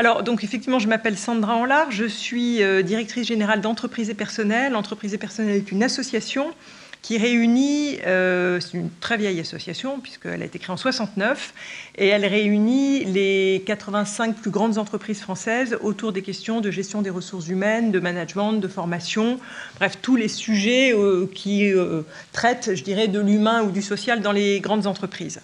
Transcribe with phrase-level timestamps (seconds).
[0.00, 4.74] Alors, donc effectivement, je m'appelle Sandra Enlard, je suis directrice générale d'entreprise et personnel.
[4.74, 6.54] Entreprise et personnel est une association
[7.02, 11.54] qui réunit, euh, c'est une très vieille association puisqu'elle a été créée en 69,
[11.96, 17.10] et elle réunit les 85 plus grandes entreprises françaises autour des questions de gestion des
[17.10, 19.40] ressources humaines, de management, de formation,
[19.76, 24.20] bref, tous les sujets euh, qui euh, traitent, je dirais, de l'humain ou du social
[24.20, 25.40] dans les grandes entreprises.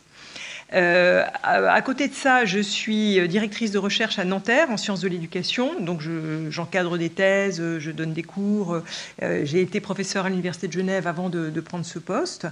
[0.73, 5.09] Euh, à, côté de ça, je suis directrice de recherche à Nanterre en sciences de
[5.09, 5.81] l'éducation.
[5.81, 6.03] Donc,
[6.51, 8.81] j'encadre des thèses, je donne des cours.
[9.23, 12.47] Euh, j'ai été professeur à l'Université de Genève avant de, prendre ce poste.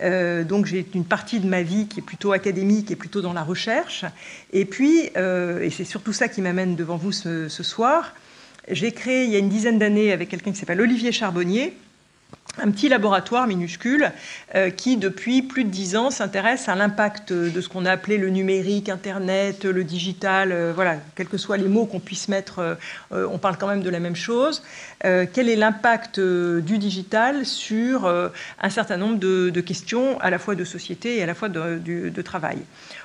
[0.00, 3.34] Euh, donc j'ai une partie de ma vie qui est plutôt académique et plutôt dans
[3.34, 4.06] la recherche.
[4.52, 8.14] Et puis, et c'est surtout ça qui m'amène devant vous ce, ce soir,
[8.70, 11.74] j'ai créé il y a une dizaine d'années avec quelqu'un qui s'appelle Olivier Charbonnier,
[12.58, 14.10] un petit laboratoire minuscule
[14.54, 18.18] euh, qui, depuis plus de dix ans, s'intéresse à l'impact de ce qu'on a appelé
[18.18, 22.76] le numérique, Internet, le digital, euh, voilà, quels que soient les mots qu'on puisse mettre,
[23.12, 24.62] euh, on parle quand même de la même chose.
[25.02, 30.64] quel est l'impact du digital sur un certain nombre de, questions, à la fois de
[30.64, 32.58] société et à la fois de, travail?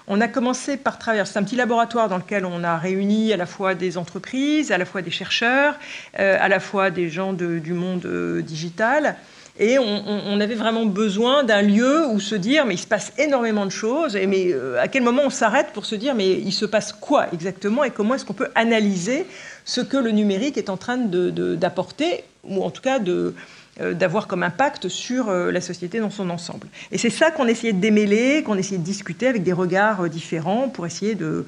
[0.08, 3.38] On a commencé par travers, c'est un petit laboratoire dans lequel on a réuni à
[3.38, 5.75] la fois des entreprises, à la fois des chercheurs,
[6.14, 8.05] à la fois des gens du monde
[8.45, 9.16] digital.
[9.59, 13.66] Et on, avait vraiment besoin d'un lieu où se dire, mais il se passe énormément
[13.66, 16.52] de choses, et mais euh, à quel moment on s'arrête pour se dire, mais il
[16.52, 19.25] se passe quoi exactement, et comment est-ce qu'on peut analyser
[19.66, 24.44] ce que le numérique est en train d'apporter, ou en tout cas euh, d'avoir comme
[24.44, 26.67] impact sur euh, la société dans son ensemble.
[26.92, 30.69] Et c'est ça qu'on essayait de démêler, qu'on essayait de discuter avec des regards différents
[30.69, 31.45] pour essayer de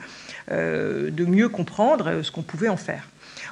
[1.27, 3.07] mieux comprendre ce qu'on pouvait en faire.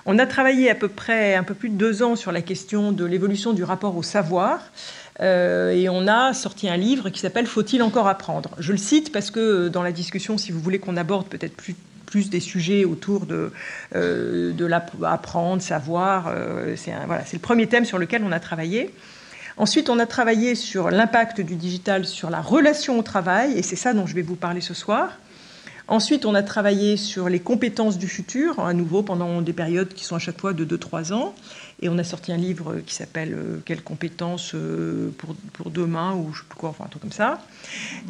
[0.10, 2.94] On a travaillé à peu près un peu plus de deux ans sur la question
[2.94, 4.62] de l'évolution du rapport au savoir.
[5.20, 8.52] Euh, et on a sorti un livre qui s'appelle Faut-il encore apprendre?
[8.58, 11.58] Je le cite parce que euh, dans la discussion, si vous voulez qu'on aborde peut-être
[11.58, 11.76] plus,
[12.30, 13.52] des sujets autour de,
[13.96, 16.34] euh, de l'apprendre, savoir,
[16.78, 16.94] c'est
[17.34, 18.94] le premier thème sur lequel on a travaillé.
[19.58, 23.76] Ensuite, on a travaillé sur l'impact du digital sur la relation au travail, et c'est
[23.76, 25.18] ça dont je vais vous parler ce soir.
[25.90, 30.04] Ensuite, on a travaillé sur les compétences du futur, à nouveau pendant des périodes qui
[30.04, 31.34] sont à chaque fois de 2-3 ans.
[31.82, 36.14] Et on a sorti un livre qui s'appelle euh, Quelles compétences euh, pour, pour, demain
[36.14, 37.40] ou je sais plus quoi, enfin un truc comme ça.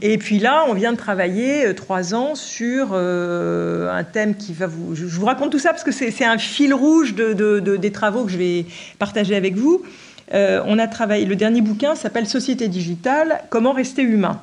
[0.01, 4.65] Et puis là, on vient de travailler 3 euh, ans sur un thème qui va
[4.65, 4.95] vous.
[4.95, 8.31] Je vous raconte tout ça parce que c'est un fil rouge de, des travaux que
[8.31, 8.65] je vais
[8.97, 9.83] partager avec vous.
[10.31, 11.25] on a travaillé.
[11.25, 14.41] Le dernier bouquin s'appelle Société digitale Comment rester humain.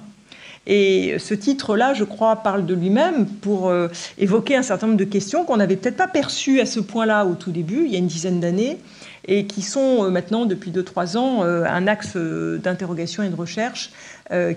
[0.66, 3.88] Et ce titre-là, je crois, parle de lui-même pour euh,
[4.18, 7.34] évoquer un certain nombre de questions qu'on n'avait peut-être pas perçues à ce point-là au
[7.34, 8.78] tout début, il y a une dizaine d'années,
[9.26, 13.90] et qui sont euh, maintenant, depuis 2-3 ans, euh, un axe d'interrogation et de recherche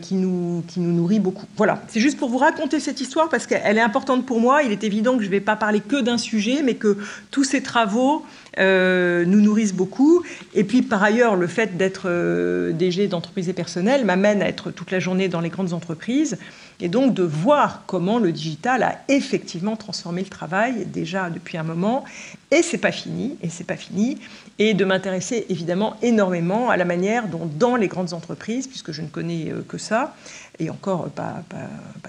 [0.01, 1.45] qui, nous, qui nous nourrit beaucoup.
[1.57, 4.63] Voilà, c'est juste pour vous raconter cette histoire parce qu'elle est importante pour moi.
[4.63, 6.97] Il est évident que je ne vais pas parler que d'un sujet, mais que
[7.31, 8.23] tous ces travaux
[8.59, 10.23] euh, nous nourrissent beaucoup.
[10.55, 14.71] Et puis par ailleurs, le fait d'être euh, DG d'entreprise et personnel m'amène à être
[14.71, 16.37] toute la journée dans les grandes entreprises
[16.79, 21.63] et donc de voir comment le digital a effectivement transformé le travail déjà depuis un
[21.63, 22.03] moment.
[22.51, 24.19] Et c'est pas fini, et c'est pas fini.
[24.59, 29.01] Et de m'intéresser évidemment énormément à la manière dont dans les grandes entreprises, puisque je
[29.01, 30.15] ne connais euh, que ça,
[30.59, 31.43] et encore pas,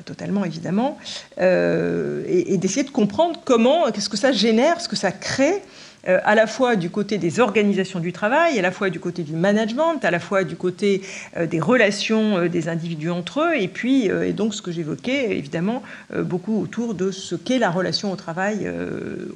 [0.04, 0.98] totalement évidemment,
[1.38, 5.62] et, et d'essayer de comprendre comment, qu'est-ce que ça génère, ce que ça crée
[6.06, 9.22] euh, à la fois du côté des organisations du travail, à la fois du côté
[9.22, 11.02] du management, à la fois du côté
[11.36, 15.36] euh, des relations euh, des individus entre eux, et puis, et donc ce que j'évoquais,
[15.36, 15.82] évidemment,
[16.16, 18.70] beaucoup autour de ce qu'est la relation au travail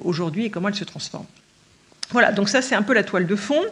[0.04, 1.26] aujourd'hui et comment elle se transforme.
[2.10, 3.62] Voilà, donc ça c'est un peu la toile de fond.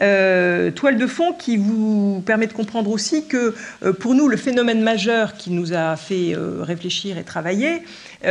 [0.00, 4.36] Euh, toile de fond qui vous permet de comprendre aussi que euh, pour nous le
[4.36, 7.82] phénomène majeur qui nous a fait euh, réfléchir et travailler,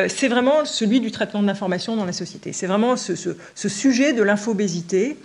[0.08, 2.54] c'est vraiment celui du traitement de l'information dans la société.
[2.54, 3.16] C'est vraiment ce,
[3.56, 5.18] sujet de l'infobésité,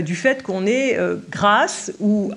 [0.00, 0.98] du fait qu'on est
[1.30, 2.32] grâce ou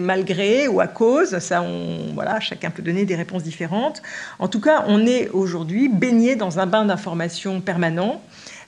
[0.00, 4.00] malgré ou à cause, ça on, voilà, chacun peut donner des réponses différentes.
[4.38, 8.22] En tout cas, on est aujourd'hui baigné dans un bain d'informations permanent.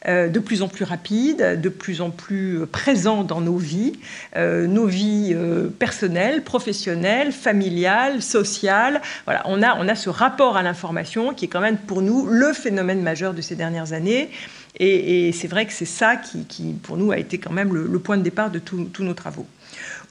[0.06, 3.94] Euh, de plus en plus rapide, de plus en plus présent dans nos vies,
[4.36, 9.02] euh, nos vies euh, personnelles, professionnelles, familiales, sociales.
[9.24, 12.26] Voilà, on a, on a ce rapport à l'information qui est quand même pour nous
[12.26, 14.30] le phénomène majeur de ces dernières années.
[14.78, 18.16] Et, c'est vrai que c'est ça qui, pour nous, a été quand même le, point
[18.16, 19.46] de départ de tous nos travaux.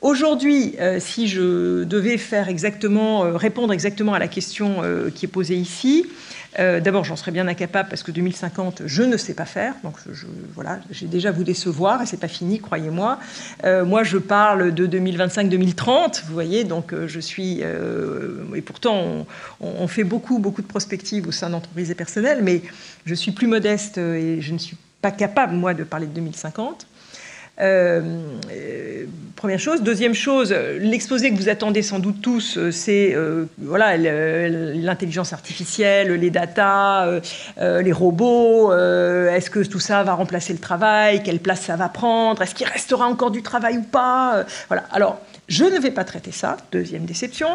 [0.01, 4.81] Aujourd'hui, si je devais faire exactement, répondre exactement à la question
[5.15, 6.05] qui est posée ici,
[6.59, 9.75] euh, d'abord, j'en serais bien incapable parce que 2050, je ne sais pas faire.
[9.83, 10.25] Donc, je,
[10.55, 13.19] voilà, j'ai déjà vous décevoir et c'est pas fini, croyez-moi.
[13.63, 16.63] Euh, moi, je parle de 2025-2030, vous voyez.
[16.63, 17.61] Donc, euh, je suis
[18.55, 19.25] et pourtant,
[19.59, 22.61] on, fait beaucoup, beaucoup de prospectives au sein d'entreprises et personnelles, mais
[23.05, 26.87] je suis plus modeste et je ne suis pas capable, moi, de parler de 2050.
[27.59, 28.01] Euh,
[28.51, 29.05] euh,
[29.35, 29.81] première chose.
[29.81, 33.15] Deuxième chose, l'exposé que vous attendez sans doute tous, euh, c'est
[33.57, 37.07] voilà l'intelligence artificielle, les data,
[37.57, 38.73] les robots.
[38.73, 41.23] Est-ce que tout ça va remplacer le travail?
[41.23, 42.41] Quelle place ça va prendre?
[42.41, 44.45] Est-ce qu'il restera encore du travail ou pas?
[44.67, 44.83] Voilà.
[44.91, 47.47] Alors je ne vais pas traiter ça, deuxième déception,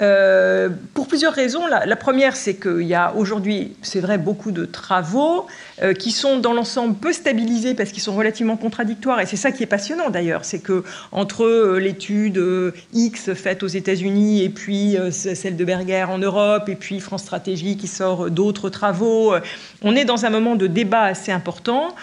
[0.00, 1.66] euh, pour plusieurs raisons.
[1.66, 5.46] La, première, c'est qu'il y a aujourd'hui, c'est vrai, beaucoup de travaux
[5.82, 9.20] euh, qui sont dans l'ensemble peu stabilisés parce qu'ils sont relativement contradictoires.
[9.20, 12.40] Et c'est ça qui est passionnant d'ailleurs, c'est que entre euh, l'étude
[12.92, 17.76] X faite aux États-Unis et puis celle de Berger en Europe et puis France Stratégie
[17.76, 19.34] qui sort d'autres travaux,
[19.82, 21.94] on est dans un moment de débat assez important.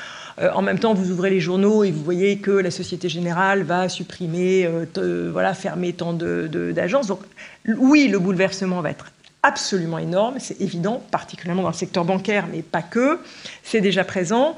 [0.41, 3.63] Euh, en même temps, vous ouvrez les journaux et vous voyez que la Société Générale
[3.63, 7.07] va supprimer, euh, voilà, fermer tant d'agences.
[7.07, 7.21] Donc,
[7.67, 9.11] oui, le bouleversement va être
[9.43, 13.19] absolument énorme, c'est évident, particulièrement dans le secteur bancaire, mais pas que.
[13.63, 14.55] C'est déjà présent.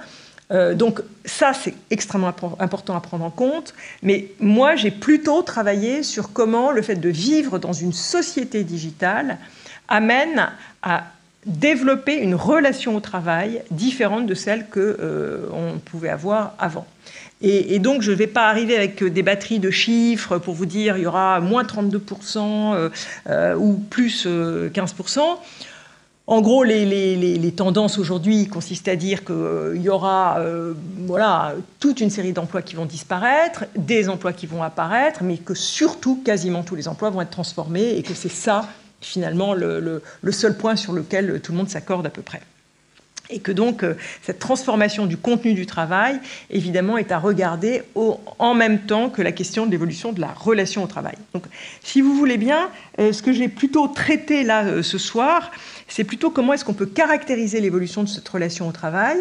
[0.52, 3.74] Euh, donc ça, c'est extrêmement important à prendre en compte.
[4.02, 9.38] Mais moi, j'ai plutôt travaillé sur comment le fait de vivre dans une société digitale
[9.88, 10.50] amène
[10.82, 11.06] à
[11.46, 16.86] développer une relation au travail différente de celle qu'on euh, pouvait avoir avant.
[17.46, 20.96] Et, donc, je ne vais pas arriver avec des batteries de chiffres pour vous dire
[20.96, 22.90] il y aura moins 32% euh,
[23.28, 25.20] euh, ou plus 15%.
[26.26, 30.40] En gros, les, tendances aujourd'hui consistent à dire qu'il y aura
[31.00, 35.54] voilà, toute une série d'emplois qui vont disparaître, des emplois qui vont apparaître, mais que
[35.54, 38.70] surtout, quasiment tous les emplois vont être transformés et que c'est ça
[39.04, 40.02] finalement le,
[40.32, 42.42] seul point sur lequel tout le monde s'accorde à peu près.
[43.30, 46.20] Et que donc euh, cette transformation du contenu du travail,
[46.50, 50.84] évidemment, est à regarder en même temps que la question de l'évolution de la relation
[50.84, 51.16] au travail.
[51.34, 51.46] Donc,
[51.84, 52.70] si vous voulez bien,
[53.00, 55.52] euh, ce que j'ai plutôt traité là euh, ce soir,
[55.88, 59.18] c'est plutôt comment est-ce qu'on peut caractériser l'évolution de cette relation au travail,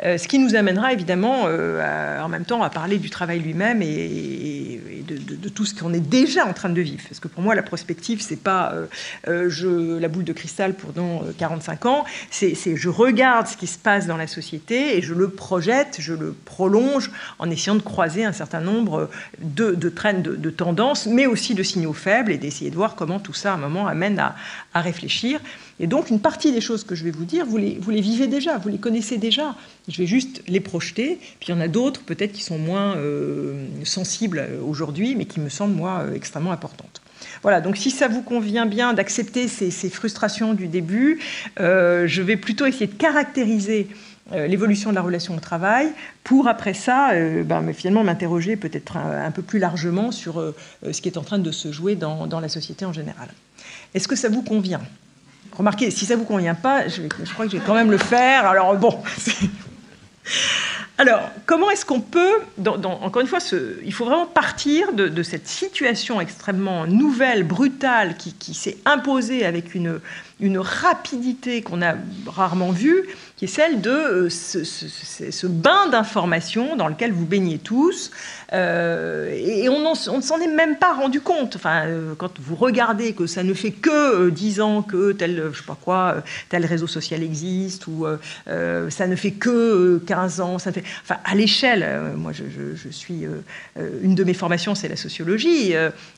[0.00, 4.80] ce qui nous amènera évidemment euh, en même temps à parler du travail lui-même et,
[5.08, 7.02] de, tout ce qu'on est déjà en train de vivre.
[7.08, 8.74] Parce que pour moi, la prospective, c'est pas
[9.26, 13.66] euh, je, la boule de cristal pour dans 45 ans, c'est je regarde ce qui
[13.66, 17.82] se passe dans la société et je le projette, je le prolonge en essayant de
[17.82, 19.08] croiser un certain nombre
[19.40, 19.88] de, de
[20.22, 23.54] de, tendances, mais aussi de signaux faibles et d'essayer de voir comment tout ça, à
[23.54, 25.40] un moment, amène à réfléchir.
[25.80, 28.58] Et donc, une partie des choses que je vais vous dire, vous les, vivez déjà,
[28.58, 29.54] vous les connaissez déjà.
[29.88, 31.18] Je vais juste les projeter.
[31.38, 35.40] Puis il y en a d'autres, peut-être, qui sont moins euh, sensibles aujourd'hui, mais qui
[35.40, 37.00] me semblent, moi, euh, extrêmement importantes.
[37.42, 41.20] Voilà, donc si ça vous convient bien d'accepter ces, frustrations du début,
[41.60, 43.88] euh, je vais plutôt essayer de caractériser
[44.30, 45.88] l'évolution de la relation au travail
[46.22, 47.12] pour après ça
[47.46, 50.52] ben, finalement m'interroger peut-être un, peu plus largement sur
[50.82, 53.28] ce qui est en train de se jouer dans la société en général.
[53.94, 54.82] Est-ce que ça vous convient?
[55.58, 57.02] Remarquez, si ça ne vous convient pas, je,
[57.32, 58.46] crois que je vais quand même le faire.
[58.46, 59.02] Alors bon.
[61.00, 63.38] Alors, comment est-ce qu'on peut, encore une fois,
[63.84, 70.00] il faut vraiment partir de, cette situation extrêmement nouvelle, brutale, qui, s'est imposée avec une,
[70.40, 71.94] une rapidité qu'on a
[72.26, 73.04] rarement vue,
[73.38, 78.10] qui est celle de euh, ce, bain d'informations dans lequel vous baignez tous,
[78.52, 81.54] euh, et on, ne s'en est même pas rendu compte.
[81.54, 85.58] Enfin, euh, quand vous regardez que ça ne fait que 10 ans que tel, je
[85.58, 86.16] sais pas quoi,
[86.48, 88.06] tel réseau social existe, ou
[88.46, 93.24] ça ne fait que 15 ans, ça fait, enfin, à l'échelle, moi je, suis,
[94.02, 95.74] une de mes formations c'est la sociologie,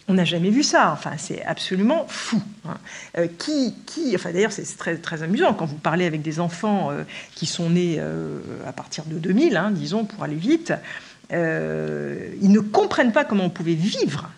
[0.09, 2.41] on n'a jamais vu ça, enfin, c'est absolument fou.
[2.67, 3.27] Hein.
[3.39, 6.91] qui, qui, enfin d'ailleurs c'est très, très amusant quand vous parlez avec des enfants
[7.35, 10.73] qui sont nés euh, à partir de 2000, hein, disons, pour aller vite,
[11.33, 14.31] euh, ils ne comprennent pas comment on pouvait vivre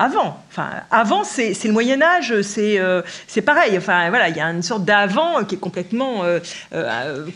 [0.00, 0.40] avant.
[0.48, 3.02] Enfin, avant, c'est le Moyen Âge, c'est euh,
[3.44, 3.76] pareil.
[3.76, 6.22] Enfin, voilà, il y a une sorte d'avant qui est complètement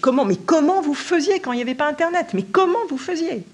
[0.01, 0.25] comment.
[0.25, 2.29] Mais comment vous faisiez quand il n'y avait pas Internet?
[2.35, 3.45] Mais comment vous faisiez?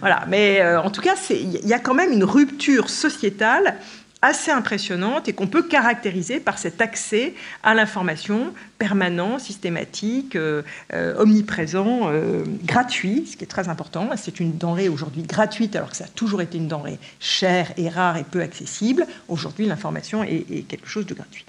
[0.00, 0.24] Voilà.
[0.28, 3.76] Mais en tout cas, il y a quand même une rupture sociétale
[4.22, 10.62] assez impressionnante et qu'on peut caractériser par cet accès à l'information permanent, systématique, euh,
[10.92, 14.08] euh, omniprésent, euh, gratuit, ce qui est très important.
[14.16, 17.88] C'est une denrée aujourd'hui gratuite alors que ça a toujours été une denrée chère et
[17.88, 19.06] rare et peu accessible.
[19.28, 21.44] Aujourd'hui, l'information est, quelque chose de gratuit.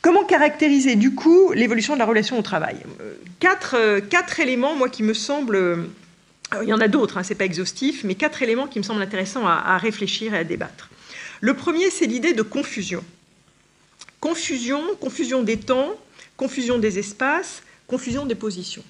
[0.00, 2.76] Comment caractériser du coup l'évolution de la relation au travail?
[3.40, 3.76] Quatre,
[4.38, 5.88] éléments, moi, qui me semblent...
[6.62, 8.84] Il y en a d'autres, hein, ce n'est pas exhaustif, mais quatre éléments qui me
[8.84, 10.88] semblent intéressants à réfléchir et à débattre.
[11.40, 13.04] Le premier, c'est l'idée de confusion.
[14.20, 15.90] Confusion, confusion des temps,
[16.36, 18.84] confusion des espaces, confusion des positions.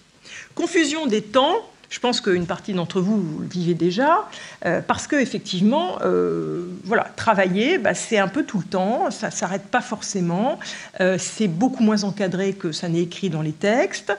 [0.54, 4.28] Confusion des temps, Je pense qu'une partie d'entre vous, le vivez déjà,
[4.64, 6.66] euh, parce que effectivement, euh,
[7.14, 10.58] travailler, bah, c'est un peu tout le temps, ça s'arrête pas forcément,
[11.00, 14.12] euh, c'est beaucoup moins encadré que ça n'est écrit dans les textes.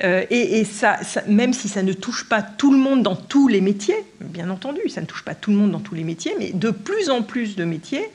[0.00, 3.96] Et, ça, même si ça ne touche pas tout le monde dans tous les métiers,
[4.20, 6.70] bien entendu, ça ne touche pas tout le monde dans tous les métiers, mais de
[6.70, 8.06] plus en plus de métiers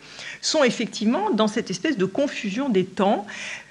[0.42, 3.25] sont effectivement dans cette espèce de confusion des temps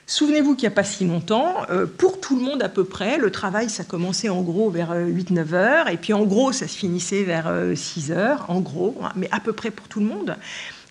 [0.06, 3.18] Souvenez-vous qu'il n'y a pas si longtemps, euh, pour tout le monde à peu près,
[3.18, 6.66] le travail, ça commençait en gros vers 8-9 euh, heures, et puis en gros, ça
[6.68, 10.00] se finissait vers 6 euh, heures, en gros, hein, mais à peu près pour tout
[10.00, 10.36] le monde.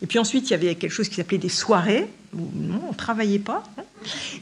[0.01, 2.97] Et puis ensuite, il y avait quelque chose qui s'appelait des soirées, non, on ne
[2.97, 3.63] travaillait pas.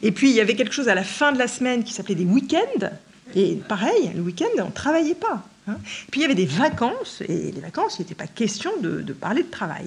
[0.02, 2.14] Et puis, il y avait quelque chose à la fin de la semaine qui s'appelait
[2.14, 2.88] des week-ends,
[3.34, 5.42] et pareil, le week-end, on ne travaillait pas.
[5.68, 5.76] Hein.
[6.10, 9.42] Puis, il y avait des vacances, et les vacances, il n'était pas question de parler
[9.42, 9.86] de travail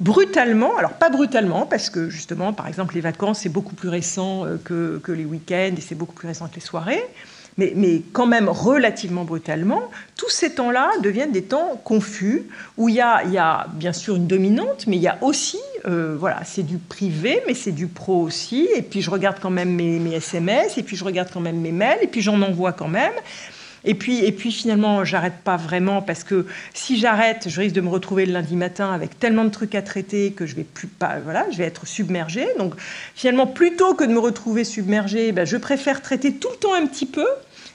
[0.00, 4.44] brutalement, alors pas brutalement, parce que justement, par exemple, les vacances, c'est beaucoup plus récent
[4.44, 7.04] euh, que, les week-ends et c'est beaucoup plus récent que les soirées,
[7.56, 12.44] mais, quand même relativement brutalement, tous ces temps-là deviennent des temps confus,
[12.76, 16.42] où il y a bien sûr une dominante, mais il y a aussi, euh, voilà,
[16.44, 20.14] c'est du privé, mais c'est du pro aussi, et puis je regarde quand même mes,
[20.14, 23.12] SMS, et puis je regarde quand même mes mails, et puis j'en envoie quand même.
[23.84, 27.80] Et puis, et puis finalement, j'arrête pas vraiment parce que si j'arrête, je risque de
[27.80, 30.88] me retrouver le lundi matin avec tellement de trucs à traiter que je vais plus
[30.88, 32.48] pas, voilà, je vais être submergée.
[32.58, 32.74] Donc
[33.14, 36.86] finalement, plutôt que de me retrouver submergée, ben, je préfère traiter tout le temps un
[36.86, 37.26] petit peu.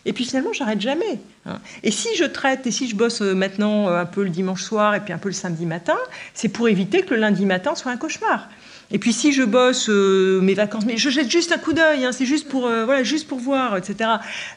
[0.06, 1.20] Et puis finalement, j'arrête jamais.
[1.46, 1.60] Hein.
[1.84, 4.62] Et si je traite et si je bosse euh, maintenant euh, un peu le dimanche
[4.62, 5.98] soir et puis un peu le samedi matin,
[6.34, 8.50] c'est pour éviter que le lundi matin soit un cauchemar.
[8.92, 12.06] Et puis si je bosse euh, mes vacances, mais je jette juste un coup d'œil,
[12.06, 14.10] hein, c'est juste pour voilà, juste pour voir, etc.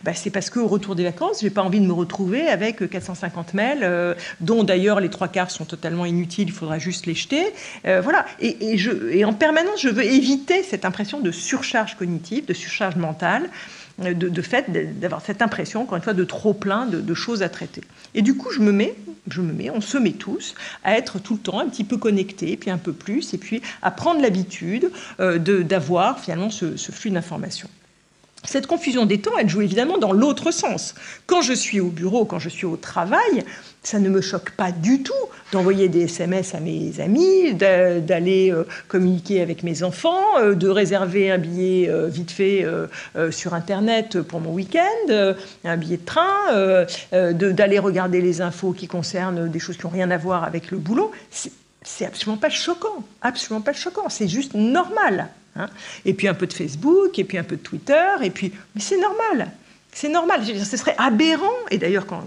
[0.02, 3.54] Bah, c'est parce qu'au retour des vacances, j'ai pas envie de me retrouver avec 450
[3.54, 6.48] mails, dont d'ailleurs les trois quarts sont totalement inutiles.
[6.48, 7.44] Il faudra juste les jeter.
[7.84, 8.26] voilà.
[8.40, 13.48] Et en permanence, je veux éviter cette impression de surcharge cognitive, de surcharge mentale
[13.98, 17.82] de, fait d'avoir cette impression, encore une fois, de trop plein de, choses à traiter.
[18.14, 18.94] Et du coup, je me mets,
[19.28, 21.96] je me mets, on se met tous à être tout le temps un petit peu
[21.96, 26.92] connectés, puis un peu plus, et puis à prendre l'habitude euh, d'avoir finalement ce, ce
[26.92, 27.68] flux d'informations.
[28.46, 30.94] Cette confusion des temps, elle joue évidemment dans l'autre sens.
[31.26, 33.44] Quand je suis au bureau, quand je suis au travail,
[33.82, 35.12] ça ne me choque pas du tout
[35.52, 41.30] d'envoyer des SMS à mes amis, d'aller euh, communiquer avec mes enfants, euh, de réserver
[41.30, 42.66] un billet euh, vite fait
[43.30, 45.34] sur Internet pour mon week-end,
[45.64, 50.10] un billet de train, d'aller regarder les infos qui concernent des choses qui n'ont rien
[50.10, 51.10] à voir avec le boulot.
[51.82, 55.28] C'est absolument pas choquant, absolument pas choquant, c'est juste normal.
[55.58, 55.68] Hein.
[56.04, 58.52] et puis un peu de Facebook, et puis un peu de Twitter, et puis.
[58.74, 59.52] Mais c'est normal.
[59.92, 60.44] C'est normal.
[60.44, 61.46] ce serait aberrant.
[61.70, 62.22] Et d'ailleurs, quand,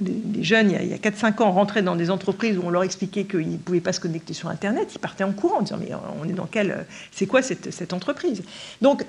[0.00, 3.24] les, jeunes, il y a, 4-5 ans, rentraient dans des entreprises où on leur expliquait
[3.24, 5.90] qu'ils ne pouvaient pas se connecter sur Internet, ils partaient en courant en disant Mais
[6.22, 6.86] on est dans quelle.
[7.10, 8.44] C'est quoi cette, cette entreprise?
[8.80, 9.04] Donc,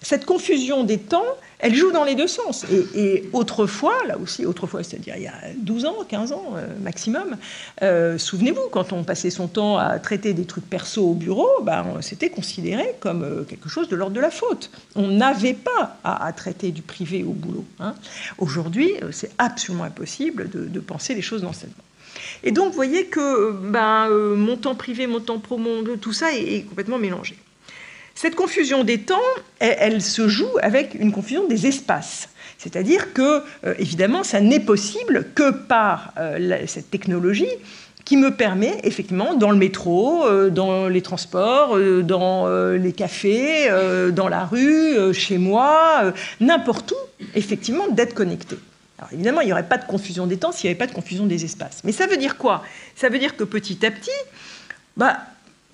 [0.00, 1.24] cette confusion des temps,
[1.58, 2.64] elle joue dans les deux sens.
[2.94, 7.36] Et, autrefois, là aussi, autrefois, c'est-à-dire il y a 12 ans, 15 ans euh, maximum,
[7.82, 11.84] euh, souvenez-vous, quand on passait son temps à traiter des trucs perso au bureau, bah,
[12.00, 14.70] c'était considéré comme euh, quelque chose de l'ordre de la faute.
[14.94, 17.64] On n'avait pas à, traiter du privé au boulot.
[17.80, 17.94] Hein.
[18.38, 21.50] Aujourd'hui, c'est absolument impossible de, penser les choses dans.
[22.44, 25.60] Et donc, vous voyez que ben, mon temps privé, mon temps pro,
[26.00, 27.36] tout ça est complètement mélangé.
[28.20, 29.14] Cette confusion des temps,
[29.60, 32.28] elle, se joue avec une confusion des espaces.
[32.58, 37.46] C'est-à-dire que, euh, évidemment, ça n'est possible que par euh, cette technologie
[38.04, 43.70] qui me permet, effectivement, dans le métro, euh, dans les transports, dans les cafés,
[44.10, 48.56] dans la rue, chez moi, n'importe où, effectivement, d'être connecté.
[48.98, 50.92] Alors évidemment, il n'y aurait pas de confusion des temps s'il n'y avait pas de
[50.92, 51.82] confusion des espaces.
[51.84, 52.64] Mais ça veut dire quoi?
[52.96, 54.10] Ça veut dire que petit à petit,
[54.96, 55.18] bah,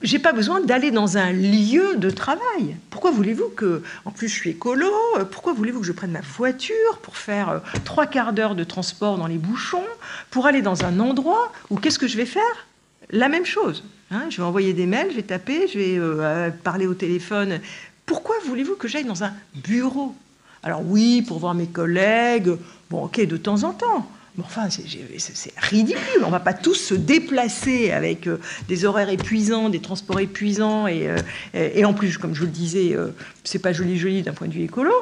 [0.03, 2.77] j'ai pas besoin d'aller dans un lieu de travail.
[2.91, 4.91] Pourquoi voulez-vous que, en plus je suis écolo,
[5.31, 9.17] pourquoi voulez-vous que je prenne ma voiture pour faire euh, trois quarts d'heure de transport
[9.19, 9.85] dans les bouchons,
[10.31, 12.67] pour aller dans un endroit où qu'est-ce que je vais faire?
[13.11, 13.85] La même chose.
[14.11, 14.25] Hein.
[14.31, 17.61] je vais envoyer des mails, je vais taper, je vais euh, parler au téléphone.
[18.07, 20.15] Pourquoi voulez-vous que j'aille dans un bureau?
[20.63, 22.51] Alors oui, pour voir mes collègues,
[22.91, 24.09] bon ok, de temps en temps
[24.43, 26.23] enfin, c'est ridicule.
[26.23, 30.87] On ne va pas tous se déplacer avec euh, des horaires épuisants, des transports épuisants,
[30.87, 31.17] et, euh,
[31.55, 33.09] et, en plus, comme je le disais, euh,
[33.45, 34.93] c'est pas joli joli d'un point de vue écolo,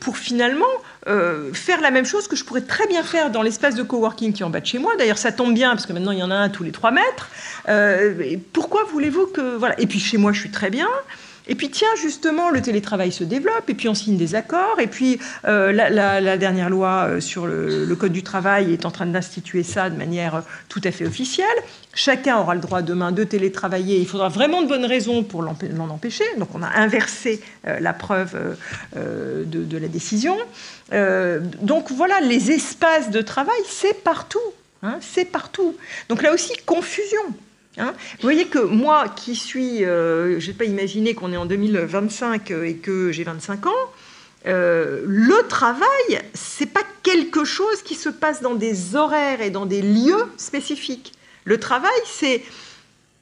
[0.00, 0.64] pour finalement
[1.52, 4.42] faire la même chose que je pourrais très bien faire dans l'espace de coworking qui
[4.42, 4.96] est en bas de chez moi.
[4.96, 6.90] D'ailleurs, ça tombe bien parce que maintenant il y en a un tous les trois
[6.90, 7.28] mètres.
[8.54, 10.88] pourquoi voulez-vous que voilà Et puis chez moi, je suis très bien.
[11.46, 14.86] Et puis tiens, justement, le télétravail se développe, et puis on signe des accords, et
[14.86, 19.62] puis euh, la, dernière loi euh, sur le, Code du travail est en train d'instituer
[19.62, 21.46] ça de manière euh, tout à fait officielle.
[21.94, 23.98] Chacun aura le droit demain de télétravailler.
[23.98, 25.54] Il faudra vraiment de bonnes raisons pour l'en
[25.90, 26.24] empêcher.
[26.38, 28.56] Donc on a inversé la preuve
[28.96, 30.36] de, la décision.
[30.90, 34.40] donc voilà, les espaces de travail, c'est partout.
[34.82, 35.76] Hein, c'est partout.
[36.08, 37.22] Donc là aussi, confusion.
[37.78, 37.92] Hein.
[38.14, 42.50] Vous voyez que moi qui suis, euh, je n'ai pas imaginé qu'on est en 2025
[42.50, 43.72] euh, et que j'ai 25 ans,
[44.46, 49.66] euh, le travail, c'est pas quelque chose qui se passe dans des horaires et dans
[49.66, 51.12] des lieux spécifiques.
[51.44, 52.42] Le travail, c'est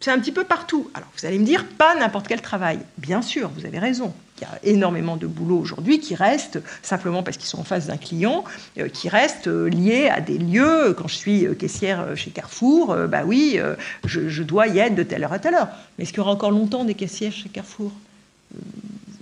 [0.00, 0.90] c'est un petit peu partout.
[0.94, 2.80] Alors vous allez me dire, pas n'importe quel travail.
[2.98, 4.12] Bien sûr, vous avez raison.
[4.42, 7.96] Y a énormément de boulot aujourd'hui qui reste, simplement parce qu'ils sont en face d'un
[7.96, 8.42] client,
[8.76, 10.94] euh, qui reste euh, lié à des lieux.
[10.98, 13.60] Quand je suis euh, caissière chez Carrefour, bah oui,
[14.04, 15.68] je, dois y être de telle heure à telle heure.
[15.96, 17.92] Mais est-ce qu'il y aura encore longtemps des caissières chez Carrefour?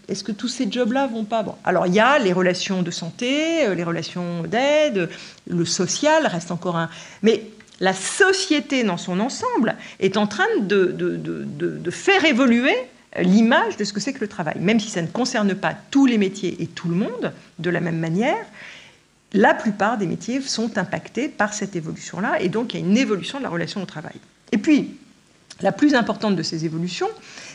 [0.08, 1.42] Est-ce que tous ces jobs-là vont pas?
[1.42, 1.54] Bon.
[1.64, 5.10] Alors il y a les relations de santé, les relations d'aide,
[5.46, 6.88] le social reste encore un.
[7.22, 7.44] Mais
[7.78, 12.74] la société dans son ensemble est en train de faire évoluer
[13.18, 14.56] l'image de ce que c'est que le travail.
[14.60, 17.80] Même si ça ne concerne pas tous les métiers et tout le monde de la
[17.80, 18.44] même manière,
[19.32, 22.96] la plupart des métiers sont impactés par cette évolution-là, et donc il y a une
[22.96, 24.16] évolution de la relation au travail.
[24.52, 24.96] Et puis,
[25.60, 27.08] la plus importante de ces évolutions,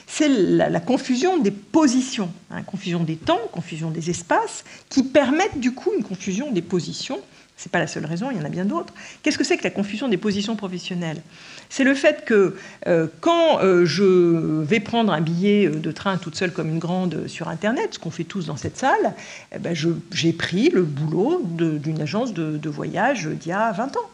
[0.07, 5.74] c'est la, confusion des positions, hein, confusion des temps, confusion des espaces, qui permettent du
[5.74, 7.19] coup une confusion des positions
[7.57, 8.93] ce n'est pas la seule raison, il y en a bien d'autres.
[9.24, 11.21] Qu'est-ce que c'est que la confusion des positions professionnelles?
[11.69, 12.55] C'est le fait que
[12.88, 17.27] euh, quand euh, je vais prendre un billet de train toute seule comme une grande
[17.27, 19.13] sur Internet, ce qu'on fait tous dans cette salle,
[19.53, 19.75] eh ben
[20.12, 24.09] j'ai pris le boulot d'une agence de, de voyage d'il y a 20 ans.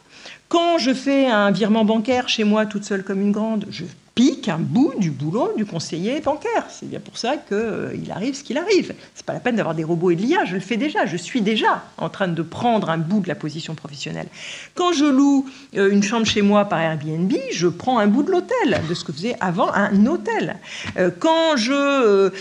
[0.48, 4.50] Quand je fais un virement bancaire chez moi toute seule comme une grande, je pique
[4.50, 6.65] un bout du boulot du conseiller bancaire.
[6.70, 8.94] C'est bien pour ça qu'il euh, arrive ce qu'il arrive.
[9.15, 11.18] C'est pas la peine d'avoir des robots et de l'IA, je le fais déjà, je
[11.18, 14.27] suis déjà en train de prendre un bout de la position professionnelle.
[14.75, 18.32] Quand je loue euh, une chambre chez moi par Airbnb, je prends un bout de
[18.32, 20.58] l'hôtel, de ce que faisait avant un hôtel.
[20.98, 22.32] Euh, quand je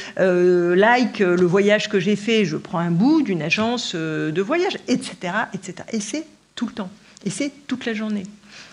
[0.75, 5.33] like le voyage que j'ai fait, je prends un bout d'une agence de voyage, etc.,
[5.55, 5.75] etc.
[5.93, 6.91] Et c'est tout le temps.
[7.25, 8.25] Et c'est toute la journée.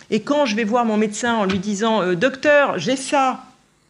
[0.10, 3.44] Et quand je vais voir mon médecin en lui disant euh, Docteur, j'ai ça,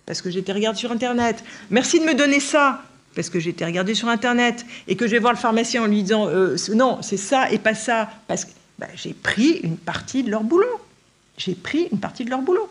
[0.05, 2.81] parce que j'ai été regarder sur Internet, merci de me donner ça,
[3.15, 5.87] parce que j'ai été regarder sur Internet, et que je vais voir le pharmacien en
[5.87, 9.77] lui disant euh, Non, c'est ça et pas ça, parce que bah, j'ai pris une
[9.77, 10.79] partie de leur boulot.
[11.37, 12.69] J'ai pris une partie de leur boulot,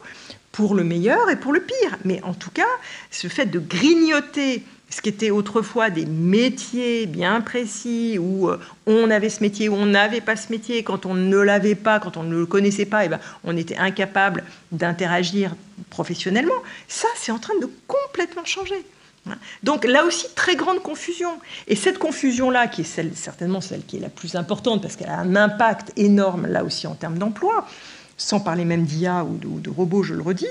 [0.51, 1.99] pour le meilleur et pour le pire.
[2.05, 2.63] Mais en tout cas,
[3.11, 9.11] ce fait de grignoter ce qui était autrefois des métiers bien précis, où euh, on
[9.11, 12.17] avait ce métier, où on n'avait pas ce métier, quand on ne l'avait pas, quand
[12.17, 15.55] on ne le connaissait pas, et eh ben, on était incapable d'interagir
[15.91, 16.55] professionnellement,
[16.89, 18.85] ça c'est en train de complètement changer.
[19.65, 21.31] Donc là aussi, très grande confusion.
[21.67, 25.19] Et cette confusion-là, qui est certainement celle qui est la plus importante, parce qu'elle a
[25.19, 27.67] un impact énorme là aussi en termes d'emploi,
[28.17, 30.47] sans parler même d'IA ou de robots, je le redis,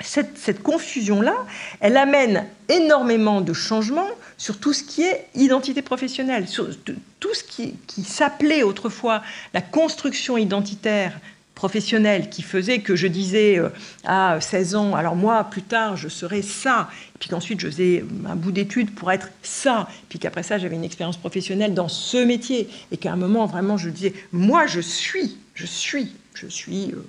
[0.00, 1.34] cette, confusion-là,
[1.80, 7.44] elle amène énormément de changements sur tout ce qui est identité professionnelle, sur tout ce
[7.44, 9.22] qui, s'appelait autrefois
[9.54, 11.18] la construction identitaire
[11.54, 13.68] professionnelle qui faisait que je disais euh,
[14.04, 18.36] à 16 ans, alors moi, plus tard, je serai ça, puis qu'ensuite je faisais un
[18.36, 22.68] bout d'études pour être ça, puis qu'après ça, j'avais une expérience professionnelle dans ce métier,
[22.92, 27.04] et qu'à un moment, vraiment, je disais, moi, je suis, je suis je suis, euh,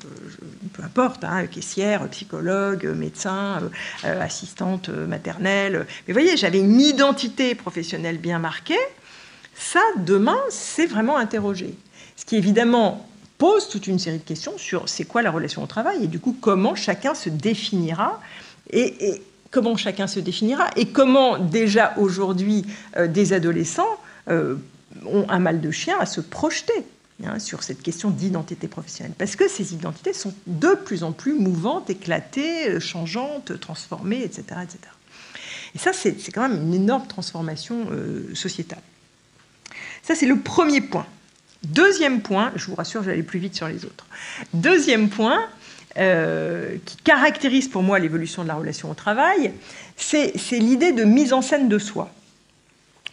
[0.73, 3.69] peu importe, hein, caissière, psychologue, médecin, euh,
[4.05, 5.85] euh, assistante maternelle.
[6.07, 8.79] Mais voyez, j'avais une identité professionnelle bien marquée.
[9.55, 11.75] Ça, demain, c'est vraiment interrogé.
[12.15, 15.67] Ce qui évidemment pose toute une série de questions sur c'est quoi la relation au
[15.67, 18.19] travail et du coup comment chacun se définira
[18.69, 22.65] et, comment chacun se définira et comment déjà aujourd'hui
[23.07, 26.85] des adolescents ont un mal de chien à se projeter
[27.25, 29.13] Hein, sur cette question d'identité professionnelle.
[29.17, 34.43] Parce que ces identités sont de plus en plus mouvantes, éclatées, euh, changeantes, transformées, etc.
[34.63, 34.79] etc.
[35.75, 38.81] Et ça, c'est quand même une énorme transformation euh, sociétale.
[40.01, 41.05] Ça, c'est le premier point.
[41.63, 44.05] Deuxième point, je vous rassure, j'allais plus vite sur les autres.
[44.53, 45.41] Deuxième point,
[45.97, 49.51] euh, qui caractérise pour moi l'évolution de la relation au travail,
[49.97, 52.13] c'est l'idée de mise en scène de soi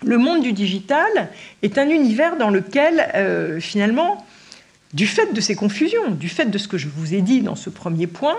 [0.04, 1.30] le monde du digital
[1.62, 4.24] est un univers dans lequel, euh, finalement,
[4.92, 7.56] du fait de ces confusions, du fait de ce que je vous ai dit dans
[7.56, 8.36] ce premier point,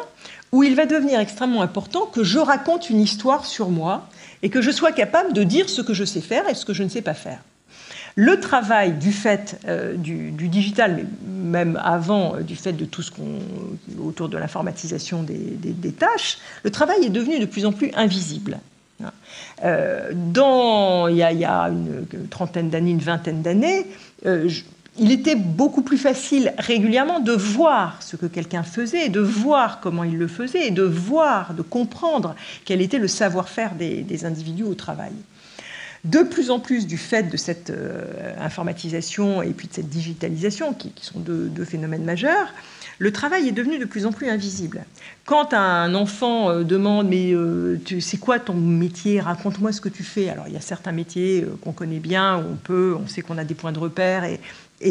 [0.52, 4.08] où il va devenir extrêmement important que je raconte une histoire sur moi
[4.44, 6.74] et que je sois capable de dire ce que je sais faire et ce que
[6.74, 7.40] je ne sais pas faire.
[8.16, 11.06] Le travail du fait euh, du, digital, mais
[11.60, 13.40] même avant euh, du fait de tout ce qu'on
[14.04, 18.58] autour de l'informatisation des, des, tâches, le travail est devenu de plus en plus invisible.
[19.62, 23.86] Dans, il, y a, une, trentaine d'années, une vingtaine d'années,
[25.00, 30.04] il était beaucoup plus facile régulièrement de voir ce que quelqu'un faisait, de voir comment
[30.04, 35.12] il le faisait, de voir, de comprendre quel était le savoir-faire des, individus au travail.
[36.04, 40.74] De plus en plus, du fait de cette euh, informatisation et puis de cette digitalisation,
[40.74, 42.54] qui, sont deux, phénomènes majeurs,
[43.00, 44.84] le travail est devenu de plus en plus invisible.
[45.26, 49.20] Quand un enfant euh, demande mais euh, c'est quoi ton métier?
[49.20, 50.30] Raconte-moi ce que tu fais.
[50.30, 53.38] Alors il y a certains métiers qu'on connaît bien, où on peut, on sait qu'on
[53.38, 54.40] a des points de repère et,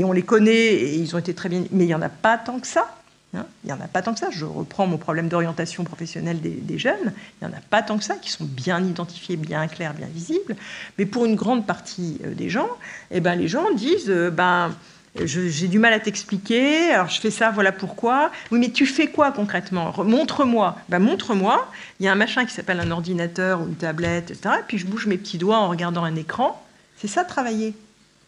[0.05, 1.65] on les connaît et ils ont été très bien.
[1.71, 2.97] Mais il n'y en a pas tant que ça.
[3.35, 3.47] Hein.
[3.65, 4.29] il n'y en a pas tant que ça.
[4.31, 7.13] Je reprends mon problème d'orientation professionnelle des, jeunes.
[7.41, 10.07] Il n'y en a pas tant que ça qui sont bien identifiés, bien clairs, bien
[10.07, 10.57] visibles.
[10.99, 12.69] Mais pour une grande partie euh, des gens,
[13.11, 14.75] eh ben, les gens disent euh, ben,
[15.25, 18.31] j'ai du mal à t'expliquer, alors je fais ça, voilà pourquoi.
[18.51, 19.95] Oui, mais tu fais quoi concrètement?
[20.05, 20.77] Montre-moi.
[20.89, 21.71] Ben, montre-moi.
[22.01, 24.57] Il y a un machin qui s'appelle un ordinateur ou une tablette, etc.
[24.61, 26.63] Et puis je bouge mes petits doigts en regardant un écran.
[26.99, 27.75] C'est ça, travailler.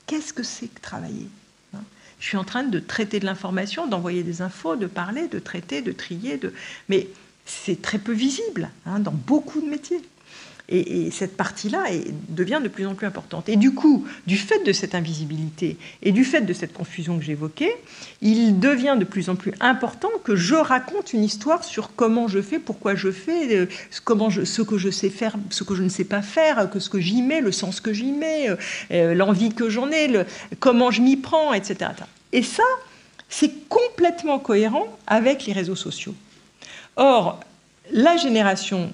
[0.07, 1.29] Qu'est-ce que c'est que travailler?
[2.21, 5.83] Je suis en train de traiter de l'information, d'envoyer des infos, de parler, de traiter,
[5.83, 6.53] de trier, de...
[6.89, 7.07] mais
[7.47, 10.03] c'est très peu visible hein, dans beaucoup de métiers.
[10.69, 11.85] Et, cette partie-là
[12.29, 13.49] devient de plus en plus importante.
[13.49, 17.25] Et du coup, du fait de cette invisibilité et du fait de cette confusion que
[17.25, 17.75] j'évoquais,
[18.21, 22.43] il devient de plus en plus important que je raconte une histoire sur comment je
[22.43, 26.05] fais, pourquoi je fais, euh, ce que je sais faire, ce que je ne sais
[26.05, 28.57] pas faire, que ce que j'y mets, le sens que j'y mets, euh,
[28.91, 30.25] euh, l'envie que j'en ai,
[30.61, 31.91] comment je m'y prends, etc.
[32.33, 32.65] Et ça,
[33.29, 36.15] c'est complètement cohérent avec les réseaux sociaux.
[36.97, 37.41] Or,
[37.93, 38.91] la génération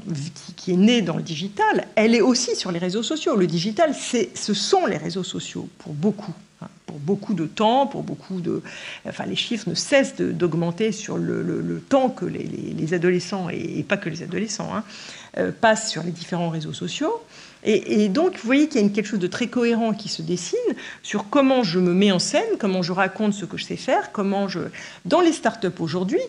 [0.56, 3.36] qui est née dans le digital, elle est aussi sur les réseaux sociaux.
[3.36, 6.34] Le digital, ce sont les réseaux sociaux pour beaucoup.
[6.62, 8.62] Hein, pour beaucoup de temps, pour beaucoup de...
[9.08, 14.08] Enfin, les chiffres ne cessent d'augmenter sur le, temps que les, adolescents, et, pas que
[14.08, 14.84] les adolescents, hein,
[15.38, 17.12] euh, passent sur les différents réseaux sociaux.
[17.66, 20.58] Et, donc, vous voyez qu'il y a quelque chose de très cohérent qui se dessine
[21.02, 24.12] sur comment je me mets en scène, comment je raconte ce que je sais faire,
[24.12, 24.60] comment je...
[25.06, 26.20] Dans les startups aujourd'hui,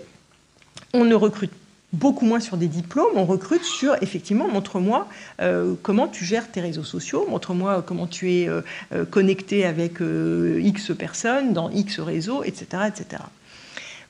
[0.93, 1.51] on ne recrute
[1.95, 5.07] beaucoup moins sur des diplômes, on recrute sur, effectivement, montre-moi
[5.41, 8.61] euh, comment tu gères tes réseaux sociaux, montre-moi comment tu es euh,
[8.93, 12.83] euh, connecté avec X personnes dans X réseaux, etc.
[12.87, 13.23] etc.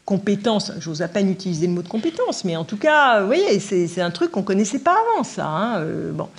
[0.03, 3.59] Compétences, j'ose à peine utiliser le mot de compétence, mais en tout cas, vous voyez,
[3.59, 5.47] c'est un truc qu'on ne connaissait pas avant, ça.
[5.47, 6.29] Hein, bon.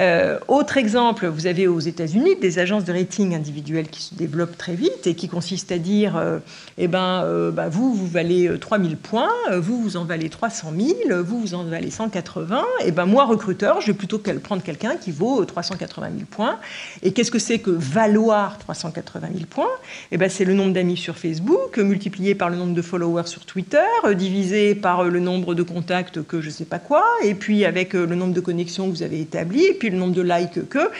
[0.00, 4.56] Euh, autre exemple, vous avez aux États-Unis des agences de rating individuelles qui se développent
[4.56, 6.38] très vite et qui consistent à dire euh,
[6.76, 10.72] eh ben, euh, bah, vous, vous valez 3000 points, vous, vous en valez 300
[11.08, 12.62] 000, vous, vous en valez 180.
[12.84, 16.58] Et ben, moi, recruteur, je vais plutôt prendre quelqu'un qui vaut 380 000 points.
[17.02, 19.66] Et qu'est-ce que c'est que valoir 380 000 points?
[20.12, 23.44] Eh ben, C'est le nombre d'amis sur Facebook multiplié par le nombre de followers sur
[23.44, 23.78] Twitter,
[24.14, 27.94] divisé par le nombre de contacts que je ne sais pas quoi, et puis avec
[27.94, 30.90] le nombre de connexions que vous avez établies, le nombre de likes que.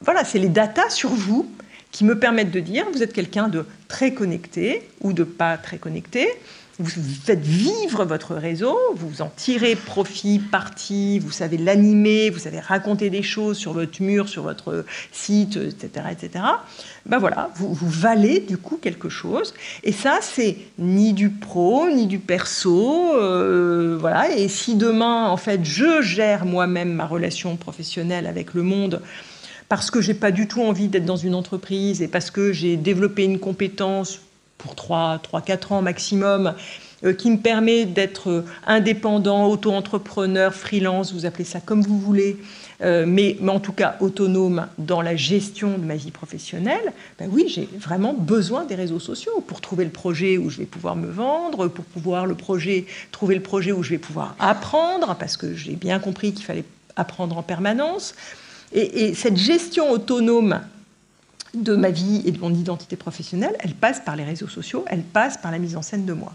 [0.00, 1.50] Voilà, c'est les datas sur vous
[1.90, 5.78] qui me permettent de dire vous êtes quelqu'un de très connecté ou de pas très
[5.78, 6.28] connecté.
[6.80, 6.90] Vous
[7.24, 13.10] faites vivre votre réseau, vous en tirez profit, parti, vous savez l'animer, vous savez raconter
[13.10, 16.06] des choses sur votre mur, sur votre site, etc.
[16.10, 16.44] etc.
[17.06, 19.54] Ben voilà, vous, vous valez du coup quelque chose.
[19.84, 23.14] Et ça, c'est ni du pro, ni du perso.
[23.14, 24.34] Euh, voilà.
[24.36, 29.00] Et si demain, en fait, je gère moi-même ma relation professionnelle avec le monde,
[29.68, 32.76] parce que j'ai pas du tout envie d'être dans une entreprise et parce que j'ai
[32.76, 34.20] développé une compétence
[34.58, 36.54] pour 3-4 ans maximum,
[37.04, 42.38] euh, qui me permet d'être euh, indépendant, auto-entrepreneur, freelance, vous appelez ça comme vous voulez,
[42.82, 47.44] euh, mais, en tout cas autonome dans la gestion de ma vie professionnelle, ben oui,
[47.48, 51.10] j'ai vraiment besoin des réseaux sociaux pour trouver le projet où je vais pouvoir me
[51.10, 55.54] vendre, pour pouvoir le projet, trouver le projet où je vais pouvoir apprendre, parce que
[55.54, 56.64] j'ai bien compris qu'il fallait
[56.96, 58.14] apprendre en permanence.
[58.72, 60.60] et cette gestion autonome
[61.54, 65.02] de ma vie et de mon identité professionnelle, elle passe par les réseaux sociaux, elle
[65.02, 66.34] passe par la mise en scène de moi.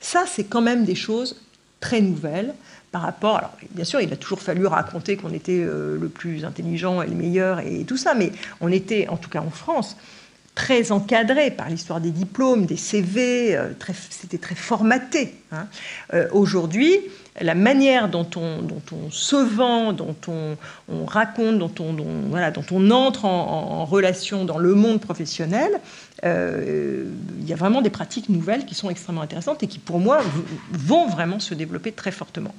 [0.00, 1.36] Ça, c'est quand même des choses
[1.80, 2.54] très nouvelles
[2.90, 3.36] par rapport.
[3.36, 7.06] Alors, bien sûr, il a toujours fallu raconter qu'on était euh, le plus intelligent et
[7.06, 9.96] le meilleur et tout ça, mais on était, en tout cas en France,
[10.54, 13.68] très encadré par l'histoire des diplômes, des CV, euh,
[14.10, 15.34] c'était très formaté.
[15.52, 15.68] Hein.
[16.14, 16.98] Euh, aujourd'hui,
[17.40, 21.94] la manière dont on, se vend, dont on, raconte, dont on,
[22.28, 25.80] voilà, dont on entre en, relation dans le monde professionnel,
[26.24, 27.04] euh,
[27.40, 30.20] il y a vraiment des pratiques nouvelles qui sont extrêmement intéressantes et qui, pour moi,
[30.72, 32.54] vont vraiment se développer très fortement.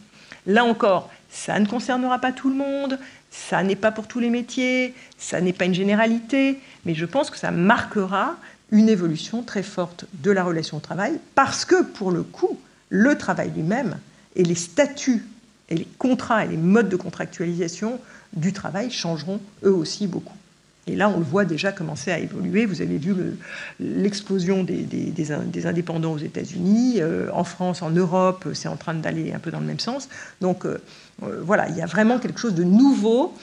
[0.48, 2.98] Là encore, ça ne concernera pas tout le monde,
[3.30, 7.30] ça n'est pas pour tous les métiers, ça n'est pas une généralité, mais je pense
[7.30, 8.36] que ça marquera
[8.72, 12.58] une évolution très forte de la relation au travail, parce que pour le coup,
[12.90, 13.98] le travail lui-même
[14.36, 15.26] et les statuts
[15.70, 18.00] Et les contrats et les modes de contractualisation
[18.34, 20.36] du travail changeront eux aussi beaucoup.
[20.90, 22.66] Et là, on le voit déjà commencer à évoluer.
[22.66, 23.14] Vous avez vu
[23.80, 26.96] l'explosion des, indépendants aux États-Unis.
[26.98, 30.10] Euh, en France, en Europe, c'est en train d'aller un peu dans le même sens.
[30.42, 30.82] Donc euh,
[31.24, 33.34] euh, voilà, il y a vraiment quelque chose de nouveau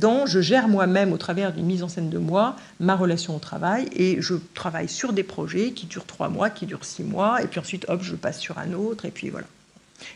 [0.00, 3.38] dont je gère moi-même, au travers d'une mise en scène de moi, ma relation au
[3.38, 3.90] travail.
[3.94, 7.42] Et je travaille sur des projets qui durent trois mois, qui durent six mois.
[7.42, 9.04] Et puis ensuite, hop, je passe sur un autre.
[9.04, 9.46] Et puis voilà.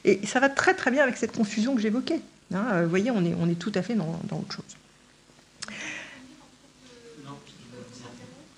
[0.05, 2.21] Et ça va très très bien avec cette confusion que j'évoquais.
[2.55, 2.83] Hein.
[2.83, 4.77] vous voyez, on est, on est tout à fait dans, dans autre chose.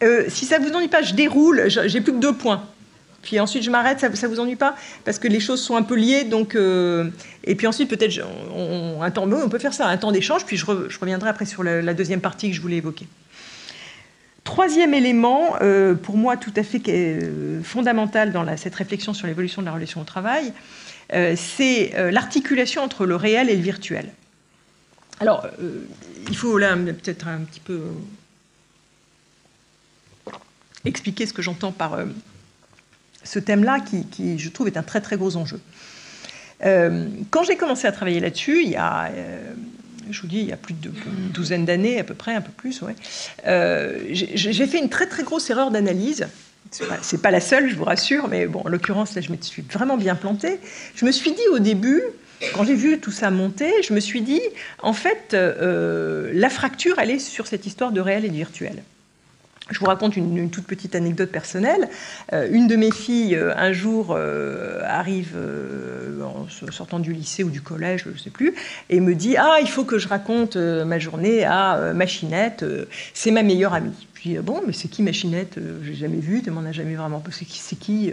[0.03, 2.65] Euh, si ça vous ennuie pas, je déroule, j'ai plus que deux points.
[3.23, 4.75] Puis ensuite, je m'arrête, ça, ne vous ennuie pas?
[5.05, 6.57] Parce que les choses sont un peu liées, donc...
[6.57, 7.09] Euh,
[7.45, 8.21] et puis ensuite, peut-être,
[8.53, 11.63] on, un temps, on peut faire ça, un temps d'échange, puis je, reviendrai après sur
[11.63, 13.07] la, deuxième partie que je voulais évoquer.
[14.43, 16.81] Troisième élément, euh, pour moi tout à fait
[17.63, 20.53] fondamental dans cette réflexion sur l'évolution de la relation au travail,
[21.37, 24.13] c'est l'articulation entre le réel et le virtuel.
[25.21, 25.47] Alors,
[26.29, 27.81] il faut là peut-être un petit peu
[30.85, 32.07] expliquer ce que j'entends par euh,
[33.25, 35.61] ce thème-là, qui, je trouve, est un très très gros enjeu.
[36.65, 39.53] Euh, quand j'ai commencé à travailler là-dessus, il y a, euh,
[40.11, 42.53] je vous dis, il y a plus d'une douzaine d'années à peu près, un peu
[42.53, 42.83] plus,
[43.45, 46.27] j'ai fait une très très grosse erreur d'analyse.
[47.03, 49.63] C'est pas, la seule, je vous rassure, mais bon, en l'occurrence, là, je me suis
[49.63, 50.59] vraiment bien plantée.
[50.95, 52.03] Je me suis dit au début,
[52.55, 54.41] quand j'ai vu tout ça monter, je me suis dit,
[54.83, 58.83] en fait, la fracture, elle est sur cette histoire de réel et de virtuel.
[59.71, 61.89] Je vous raconte une, toute petite anecdote personnelle.
[62.33, 65.37] Euh, une de mes filles, euh, un jour, euh, arrive
[66.23, 68.55] en sortant du lycée ou du collège, je ne sais plus,
[68.91, 72.65] et me dit Ah, il faut que je raconte ma journée à Machinette,
[73.15, 74.07] c'est ma meilleure amie.
[74.23, 77.21] Puis bon, mais c'est qui Machinette Je n'ai jamais vu, tu m'en as jamais vraiment.
[77.21, 78.13] Qui, c'est qui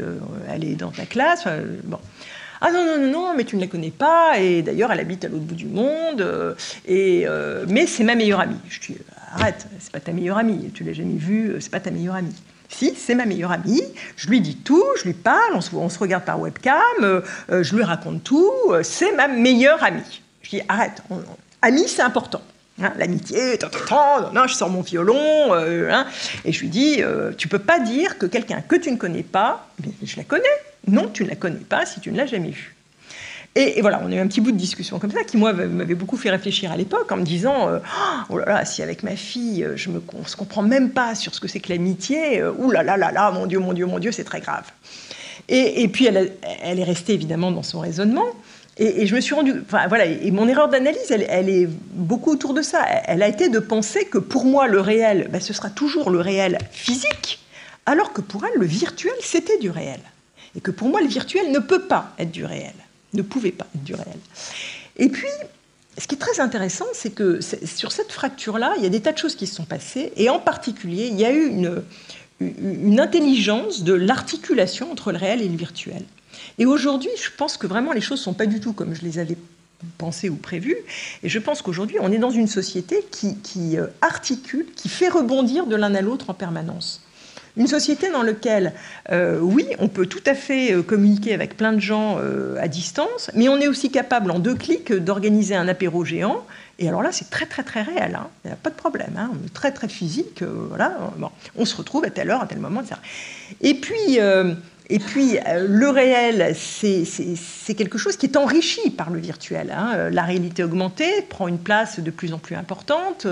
[0.50, 1.48] Elle est dans ta classe
[1.84, 2.00] Bon.
[2.62, 5.24] Ah non, non, non, non, mais tu ne la connais pas, et d'ailleurs elle habite
[5.24, 7.26] à l'autre bout du monde, et,
[7.70, 8.58] mais c'est ma meilleure amie.
[8.68, 8.98] Je dis,
[9.34, 12.36] arrête, c'est pas ta meilleure amie, tu l'as jamais vue, c'est pas ta meilleure amie.
[12.70, 13.82] Si, c'est ma meilleure amie,
[14.16, 17.76] je lui dis tout, je lui parle, on se, regarde par webcam, euh, euh, je
[17.76, 20.22] lui raconte tout, euh, c'est ma meilleure amie.
[20.44, 21.02] Je dis, arrête,
[21.64, 22.42] amie, c'est important.
[22.82, 23.60] Hein, L'amitié,
[24.34, 26.06] non, je sors mon violon, hein,
[26.46, 27.02] et je lui dis,
[27.38, 29.68] tu peux pas dire que quelqu'un que tu ne connais pas,
[30.04, 30.44] je la connais.
[30.88, 32.76] Non, tu ne la connais pas si tu ne l'as jamais vue.
[33.56, 35.96] Et, voilà, on a eu un petit bout de discussion comme ça qui, moi, m'avait
[35.96, 37.80] beaucoup fait réfléchir à l'époque en me disant euh,
[38.30, 40.92] Oh là là, si avec ma fille, euh, je me, on ne se comprend même
[40.92, 43.60] pas sur ce que c'est que l'amitié, euh, ouh là là là là, mon Dieu,
[43.60, 44.66] mon Dieu, mon Dieu, c'est très grave.
[45.52, 46.32] Et, puis, elle,
[46.80, 48.28] est restée évidemment dans son raisonnement.
[48.80, 49.54] Et, je me suis rendu.
[49.66, 52.84] Enfin, voilà, et mon erreur d'analyse, elle, est beaucoup autour de ça.
[53.06, 56.22] Elle a été de penser que pour moi, le réel, ben, ce sera toujours le
[56.22, 57.40] réel physique,
[57.86, 60.00] alors que pour elle, le virtuel, c'était du réel.
[60.56, 62.74] Et que pour moi, le virtuel ne peut pas être du réel
[63.14, 64.18] ne pouvait pas être du réel.
[64.98, 65.28] Et puis,
[65.98, 69.12] ce qui est très intéressant, c'est que sur cette fracture-là, il y a des tas
[69.12, 71.48] de choses qui se sont passées, et en particulier, il y a eu
[72.40, 76.04] une intelligence de l'articulation entre le réel et le virtuel.
[76.60, 79.02] Et aujourd'hui, je pense que vraiment les choses ne sont pas du tout comme je
[79.02, 79.38] les avais
[79.98, 80.78] pensées ou prévues.
[81.24, 85.66] Et je pense qu'aujourd'hui, on est dans une société qui, euh, articule, qui fait rebondir
[85.66, 87.02] de l'un à l'autre en permanence.
[87.58, 88.74] Une société dans laquelle,
[89.12, 92.18] euh, oui, on peut tout à fait euh, communiquer avec plein de gens
[92.60, 96.46] à distance, mais on est aussi capable en deux clics d'organiser un apéro géant.
[96.78, 98.16] Et alors là, c'est très très très réel.
[98.16, 98.28] Hein.
[98.44, 99.14] Il n'y a pas de problème.
[99.18, 99.32] Hein.
[99.34, 100.44] On est très très physique.
[100.44, 100.98] voilà.
[101.58, 102.84] On se retrouve à telle heure, à tel moment.
[103.62, 104.20] Et puis,
[104.92, 109.72] et puis, euh, le réel, c'est quelque chose qui est enrichi par le virtuel.
[109.72, 109.92] Hein.
[109.96, 113.28] Euh, la réalité augmentée prend une place de plus en plus importante,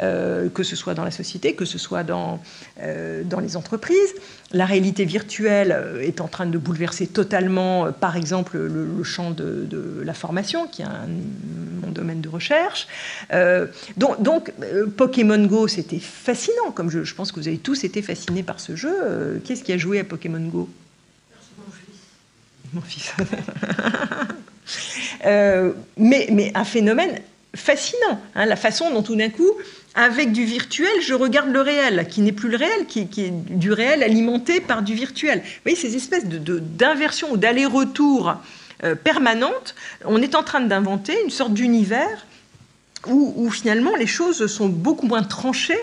[0.00, 2.40] euh, que ce soit dans la société, que ce soit dans,
[2.80, 4.14] les entreprises.
[4.52, 10.14] La réalité virtuelle est en train de bouleverser totalement, par exemple, le, champ de, la
[10.14, 10.86] formation, qui est
[11.82, 12.86] mon domaine de recherche.
[13.96, 14.52] donc,
[14.96, 18.76] Pokémon Go, c'était fascinant, comme je, pense que vous avez tous été fascinés par ce
[18.76, 19.40] jeu.
[19.44, 20.68] Qu'est-ce qui a joué à Pokémon Go?
[22.72, 23.12] Mon fils.
[25.26, 27.20] Euh, mais, un phénomène
[27.54, 29.50] fascinant, hein, la façon dont tout d'un coup,
[29.94, 33.72] avec du virtuel, je regarde le réel, qui n'est plus le réel, qui, est du
[33.72, 35.40] réel alimenté par du virtuel.
[35.40, 38.34] Vous voyez, ces espèces d'inversion ou d'aller-retour
[38.84, 42.26] euh, permanente, on est en train d'inventer une sorte d'univers
[43.06, 45.78] où, finalement les choses sont beaucoup moins tranchées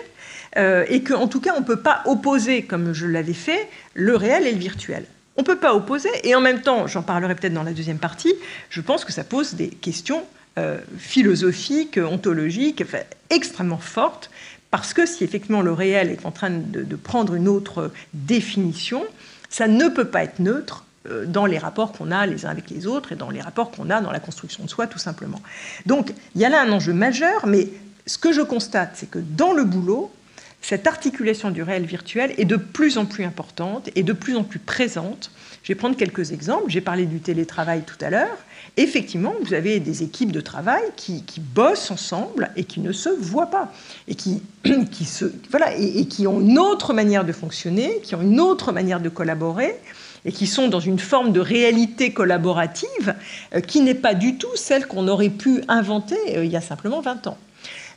[0.56, 4.16] euh, et qu'en tout cas on ne peut pas opposer, comme je l'avais fait, le
[4.16, 5.04] réel et le virtuel.
[5.40, 7.96] On ne peut pas opposer, et en même temps, j'en parlerai peut-être dans la deuxième
[7.96, 8.34] partie,
[8.68, 10.22] je pense que ça pose des questions
[10.58, 12.84] euh, philosophiques, ontologiques,
[13.30, 14.30] extrêmement fortes,
[14.70, 19.02] parce que si effectivement le réel est en train de, prendre une autre définition,
[19.48, 22.68] ça ne peut pas être neutre euh, dans les rapports qu'on a les uns avec
[22.68, 25.40] les autres et dans les rapports qu'on a dans la construction de soi, tout simplement.
[25.86, 27.70] Donc, il y a là un enjeu majeur, mais
[28.04, 30.12] ce que je constate, c'est que dans le boulot,
[30.62, 34.44] cette articulation du réel virtuel est de plus en plus importante et de plus en
[34.44, 35.30] plus présente.
[35.62, 36.68] Je vais prendre quelques exemples.
[36.68, 38.36] J'ai parlé du télétravail tout à l'heure.
[38.76, 43.50] Effectivement, vous avez des équipes de travail qui, bossent ensemble et qui ne se voient
[43.50, 43.72] pas
[44.06, 44.42] et qui,
[44.90, 48.72] qui se, voilà, et, qui ont une autre manière de fonctionner, qui ont une autre
[48.72, 49.76] manière de collaborer
[50.24, 53.14] et qui sont dans une forme de réalité collaborative
[53.54, 56.60] euh, qui n'est pas du tout celle qu'on aurait pu inventer euh, il y a
[56.60, 57.38] simplement 20 ans.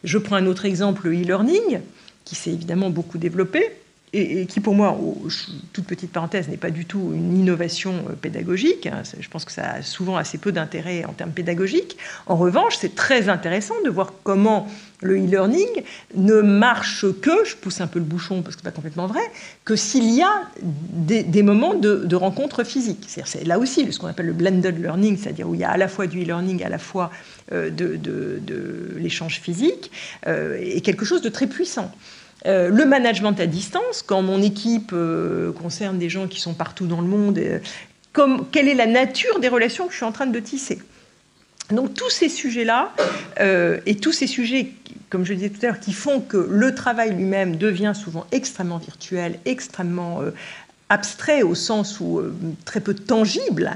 [0.04, 1.82] Je prends un autre exemple, le e-learning
[2.26, 3.72] qui s'est évidemment beaucoup développé
[4.14, 4.98] et, qui pour moi,
[5.74, 8.88] toute petite parenthèse, n'est pas du tout une innovation euh, pédagogique.
[8.88, 9.02] Hein.
[9.20, 11.98] Je pense que ça a souvent assez peu d'intérêt en termes pédagogiques.
[12.28, 14.68] En revanche, c'est très intéressant de voir comment
[15.02, 15.84] le e-learning
[16.16, 19.08] ne marche que, je pousse un peu le bouchon parce que ce n'est pas complètement
[19.08, 19.22] vrai,
[19.66, 23.08] que s'il y a des, moments de, de rencontres physiques.
[23.08, 25.78] C'est là aussi ce qu'on appelle le blended learning, c'est-à-dire où il y a à
[25.78, 27.12] la fois du e-learning, à la fois
[27.52, 29.92] euh, de, de l'échange physique,
[30.28, 31.92] euh, et quelque chose de très puissant.
[32.46, 36.88] Euh, le management à distance, quand mon équipe euh, concerne des gens qui sont partout
[36.88, 37.60] dans le monde, euh,
[38.52, 40.82] quelle est la nature des relations que je suis en train de tisser?
[41.72, 42.94] Donc tous ces sujets-là,
[43.86, 44.72] et tous ces sujets,
[45.10, 48.78] comme je disais tout à l'heure, qui font que le travail lui-même devient souvent extrêmement
[48.78, 50.20] virtuel, extrêmement
[50.90, 52.22] abstrait au sens où
[52.66, 53.72] très peu tangible,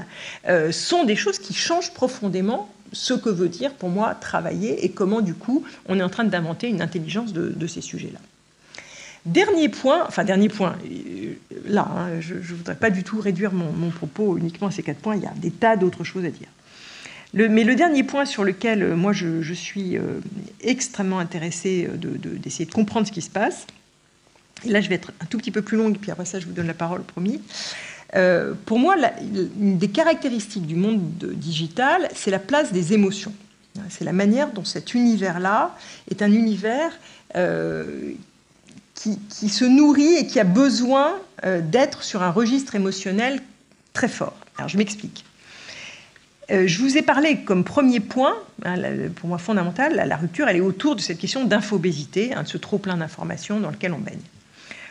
[0.70, 5.22] sont des choses qui changent profondément ce que veut dire pour moi travailler et comment
[5.22, 8.20] du coup on est en train d'inventer une intelligence de ces sujets-là.
[9.28, 11.34] Dernier point, enfin dernier point, euh,
[11.66, 15.00] là, hein, je ne voudrais pas du tout réduire mon, propos uniquement à ces quatre
[15.00, 16.48] points, il y a des tas d'autres choses à dire.
[17.34, 20.20] mais le dernier point sur lequel euh, moi je, suis euh,
[20.62, 21.90] extrêmement intéressée
[22.42, 23.66] d'essayer de, comprendre ce qui se passe,
[24.64, 26.46] et là je vais être un tout petit peu plus longue, puis après ça je
[26.46, 27.42] vous donne la parole, promis.
[28.64, 28.96] pour moi,
[29.60, 31.02] une des caractéristiques du monde
[31.34, 33.34] digital, c'est la place des émotions.
[33.90, 35.76] C'est la manière dont cet univers-là
[36.10, 36.98] est un univers
[38.98, 43.40] qui, se nourrit et qui a besoin euh, d'être sur un registre émotionnel
[43.92, 44.36] très fort.
[44.56, 45.24] Alors je m'explique.
[46.50, 48.76] Euh, je vous ai parlé comme premier point, hein,
[49.16, 52.58] pour moi fondamental, la, rupture, elle est autour de cette question d'infobésité, hein, de ce
[52.58, 54.20] trop-plein d'informations dans lequel on baigne.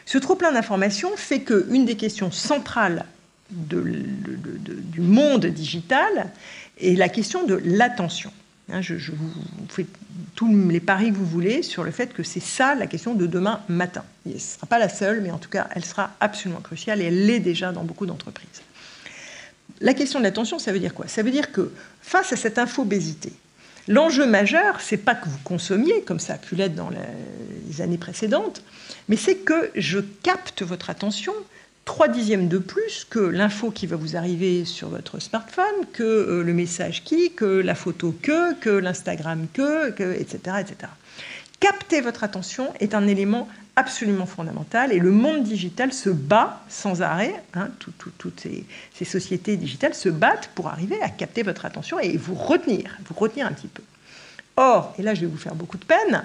[0.05, 3.05] Ce trop-plein d'informations fait qu'une des questions centrales
[3.49, 6.31] du monde digital
[6.79, 8.31] est la question de l'attention.
[8.69, 9.31] Hein, je, vous
[9.69, 9.85] fais
[10.35, 13.25] tous les paris que vous voulez sur le fait que c'est ça la question de
[13.25, 14.03] demain matin.
[14.25, 17.05] ce ne sera pas la seule, mais en tout cas, elle sera absolument cruciale et
[17.05, 18.61] elle l'est déjà dans beaucoup d'entreprises.
[19.79, 21.07] La question de l'attention, ça veut dire quoi?
[21.07, 23.31] Ça veut dire que face à cette infobésité,
[23.87, 27.97] l'enjeu majeur, c'est pas que vous consommiez, comme ça a pu l'être dans les années
[27.97, 28.63] précédentes,
[29.07, 31.33] mais c'est que je capte votre attention
[31.87, 36.43] trois dixièmes de plus que l'info qui va vous arriver sur votre smartphone, que euh,
[36.43, 40.91] le message qui, que la photo que, que l'Instagram que, que, etc., etc.
[41.59, 43.47] Capter votre attention est un élément
[43.77, 49.55] absolument fondamental et le monde digital se bat sans arrêt, hein, toutes ces, ces, sociétés
[49.55, 53.53] digitales se battent pour arriver à capter votre attention et vous retenir, vous retenir un
[53.53, 53.83] petit peu.
[54.57, 56.23] Or, et là je vais vous faire beaucoup de peine,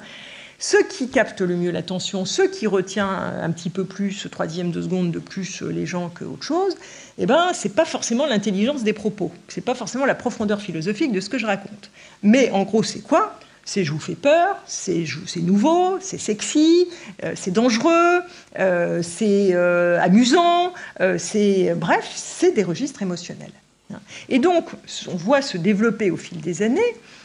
[0.63, 4.71] ce qui capte le mieux l'attention, ce qui retient un petit peu plus, ce troisième
[4.71, 6.77] de seconde de plus les gens qu'autre chose,
[7.19, 11.19] eh ben, c'est pas forcément l'intelligence des propos, c'est pas forcément la profondeur philosophique de
[11.19, 11.91] ce que je raconte.
[12.23, 13.41] Mais en gros, c'est quoi?
[13.65, 15.05] C'est je vous fais peur, c'est
[15.37, 16.87] nouveau, c'est sexy,
[17.25, 18.21] euh, c'est dangereux,
[18.61, 20.75] euh, c'est euh, amusant,
[21.19, 23.53] c'est bref, c'est des registres émotionnels.
[24.29, 24.71] Et donc,
[25.09, 26.81] on voit se développer au fil des années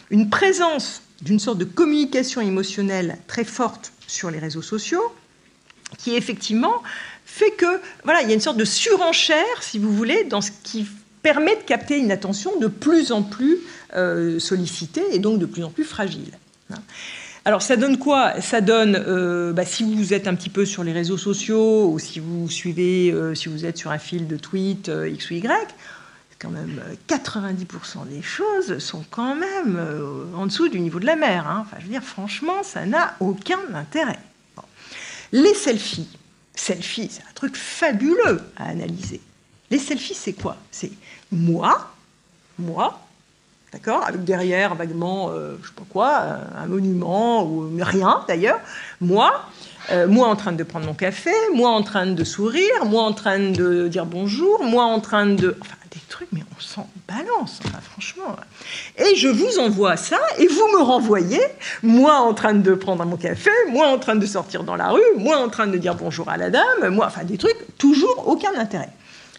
[0.10, 5.03] une présence d'une sorte de communication émotionnelle très forte sur les réseaux sociaux,
[5.97, 6.84] qui effectivement
[7.25, 10.51] fait que voilà, il y a une sorte de surenchère, si vous voulez, dans ce
[10.63, 10.88] qui
[11.21, 13.58] permet de capter une attention de plus en plus
[13.95, 16.32] euh, sollicitée et donc de plus en plus fragile.
[17.45, 18.39] Alors ça donne quoi?
[18.41, 21.99] Ça donne, euh, bah, si vous êtes un petit peu sur les réseaux sociaux ou
[21.99, 25.47] si vous suivez, euh, si vous êtes sur un fil de tweet X ou Y,
[26.39, 31.06] quand même 90% euh, des choses sont quand même euh, en dessous du niveau de
[31.06, 31.47] la mer.
[31.47, 31.65] Hein.
[31.65, 34.19] Enfin, je veux dire, franchement, ça n'a aucun intérêt.
[35.32, 36.08] Les selfies,
[36.56, 39.19] selfies, c'est un truc fabuleux à analyser.
[39.69, 40.56] Les selfies, c'est quoi?
[40.71, 40.91] C'est
[41.32, 41.91] moi,
[42.58, 43.02] moi,
[43.73, 48.60] d'accord, avec derrière vaguement, euh, je sais pas quoi, un monument ou rien d'ailleurs,
[49.02, 49.50] moi,
[50.08, 53.39] moi en train de prendre mon café, moi en train de sourire, moi en train
[53.39, 55.58] de dire bonjour, moi en train de,
[55.91, 57.60] des trucs, mais on s'en balance,
[57.91, 58.36] franchement.
[58.97, 61.42] Et je vous envoie ça, et vous me renvoyez,
[61.83, 65.02] moi en train de prendre mon café, moi en train de sortir dans la rue,
[65.17, 68.54] moi en train de dire bonjour à la dame, moi, enfin des trucs, toujours aucun
[68.58, 68.90] intérêt.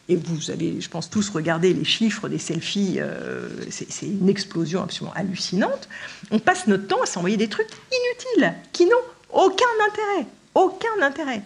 [0.09, 4.83] et vous avez, je pense, tous regardé les chiffres des selfies, euh, c'est une explosion
[4.83, 5.89] absolument hallucinante,
[6.31, 8.97] on passe notre temps à s'envoyer des trucs inutiles, qui n'ont
[9.33, 11.43] aucun intérêt, aucun intérêt.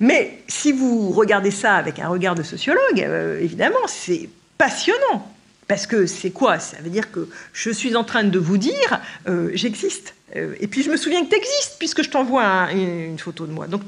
[0.00, 4.28] Mais si vous regardez ça avec un regard de sociologue, euh, évidemment, c'est
[4.58, 5.32] passionnant.
[5.68, 6.58] Parce que c'est quoi?
[6.60, 10.14] Ça veut dire que je suis en train de vous dire, euh, j'existe.
[10.34, 13.66] et puis je me souviens que tu existes, puisque je t'envoie une photo de moi.
[13.66, 13.82] Donc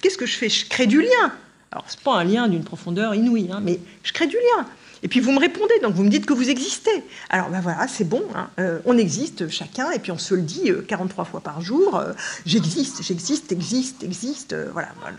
[0.00, 0.48] qu'est-ce que je fais?
[0.48, 1.32] Je crée du lien.
[1.70, 4.66] Alors, ce n'est pas un lien d'une profondeur inouïe, hein, mais je crée du lien.
[5.02, 7.02] Et puis vous me répondez, donc vous me dites que vous existez.
[7.28, 8.50] Alors ben voilà, c'est bon, hein.
[8.60, 11.96] euh, on existe chacun, et puis on se le dit 43 euh, fois par jour,
[11.96, 12.12] euh,
[12.46, 15.16] j'existe, j'existe, existe, existe, voilà, voilà.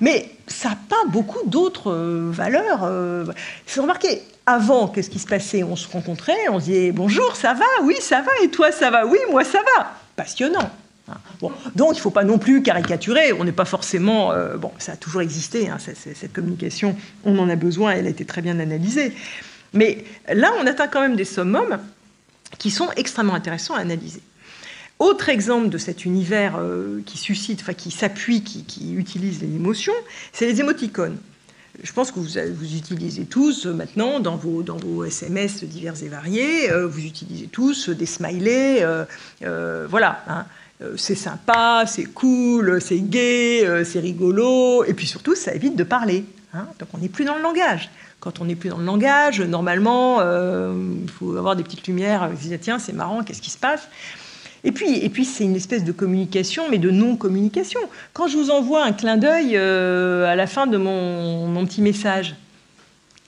[0.00, 2.90] Mais ça n'a pas beaucoup d'autres valeurs.
[3.66, 5.62] C'est remarqué, avant, qu'est-ce qui se passait?
[5.62, 8.90] On se rencontrait, on se disait bonjour, ça va, oui, ça va, et toi, ça
[8.90, 9.92] va, oui, moi, ça va.
[10.16, 10.70] Passionnant.
[11.08, 11.16] Hein.
[11.74, 14.32] Donc il ne faut pas non plus caricaturer, on n'est pas forcément...
[14.32, 18.10] Euh, bon, ça a toujours existé, hein, cette, communication, on en a besoin, elle a
[18.10, 19.12] été très bien analysée.
[19.72, 21.78] Mais là, on atteint quand même des summums
[22.58, 24.22] qui sont extrêmement intéressants à analyser.
[25.00, 29.92] Autre exemple de cet univers euh, qui suscite, enfin qui s'appuie, qui, utilise les émotions,
[30.32, 31.18] c'est les émoticônes.
[31.82, 36.08] Je pense que vous, utilisez tous euh, maintenant dans vos, dans vos, SMS divers et
[36.08, 38.86] variés, vous utilisez tous des smileys,
[39.88, 40.22] voilà.
[40.28, 40.46] Hein.
[40.84, 45.76] Euh, c'est sympa, c'est cool, c'est gai, euh, c'est rigolo, et puis surtout, ça évite
[45.76, 46.24] de parler.
[46.52, 46.66] Hein.
[46.78, 47.90] Donc on n'est plus dans le langage.
[48.20, 52.30] Quand on n'est plus dans le langage, normalement, euh, il faut avoir des petites lumières,
[52.60, 53.88] tiens, c'est marrant, qu'est-ce qui se passe?
[54.66, 57.80] Et puis, c'est une espèce de communication, mais de non-communication.
[58.14, 62.34] Quand je vous envoie un clin d'œil à la fin de mon, petit message,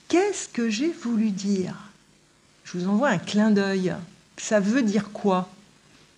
[0.07, 1.75] qu'est-ce que j'ai voulu dire?
[2.63, 3.93] Je vous envoie un clin d'œil.
[4.37, 5.47] Ça veut dire quoi?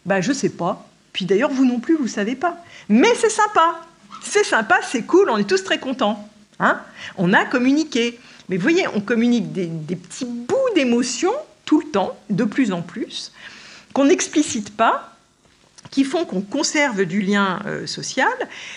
[0.05, 0.88] Ben, Je ne sais pas.
[1.13, 2.57] Puis d'ailleurs, vous non plus, vous ne savez pas.
[2.87, 3.81] Mais c'est sympa.
[4.23, 6.27] C'est sympa, c'est cool, on est tous très contents.
[6.59, 6.81] Hein
[7.17, 8.19] on a communiqué.
[8.49, 11.33] Mais vous voyez, on communique des, des petits bouts d'émotions
[11.65, 13.31] tout le temps, de plus en plus,
[13.93, 15.15] qu'on n'explicite pas,
[15.91, 18.27] qui font qu'on conserve du lien euh, social,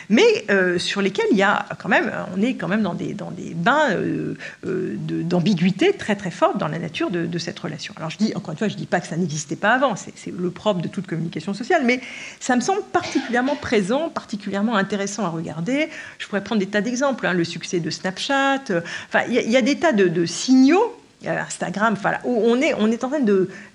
[0.09, 3.13] mais euh, sur lesquels il y a quand même, on est quand même dans des,
[3.13, 7.93] dans des bains euh, d'ambiguïté très très forte dans la nature de, cette relation.
[7.97, 9.97] Alors je dis, encore une fois, je ne dis pas que ça n'existait pas avant,
[9.97, 12.01] c'est le propre de toute communication sociale, mais
[12.39, 15.89] ça me semble particulièrement présent, particulièrement intéressant à regarder.
[16.19, 18.63] Je pourrais prendre des tas d'exemples, hein, le succès de Snapchat,
[19.09, 20.95] enfin, il y, a des tas de, de signaux
[21.27, 23.21] Instagram, voilà, où on est, en train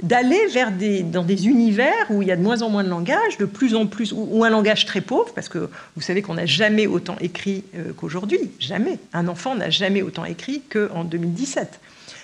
[0.01, 2.89] d'aller vers des, dans des univers où il y a de moins en moins de
[2.89, 6.35] langage, de plus en plus, ou, un langage très pauvre, parce que vous savez qu'on
[6.35, 8.99] n'a jamais autant écrit euh, qu'aujourd'hui, jamais.
[9.13, 11.79] Un enfant n'a jamais autant écrit qu'en 2017.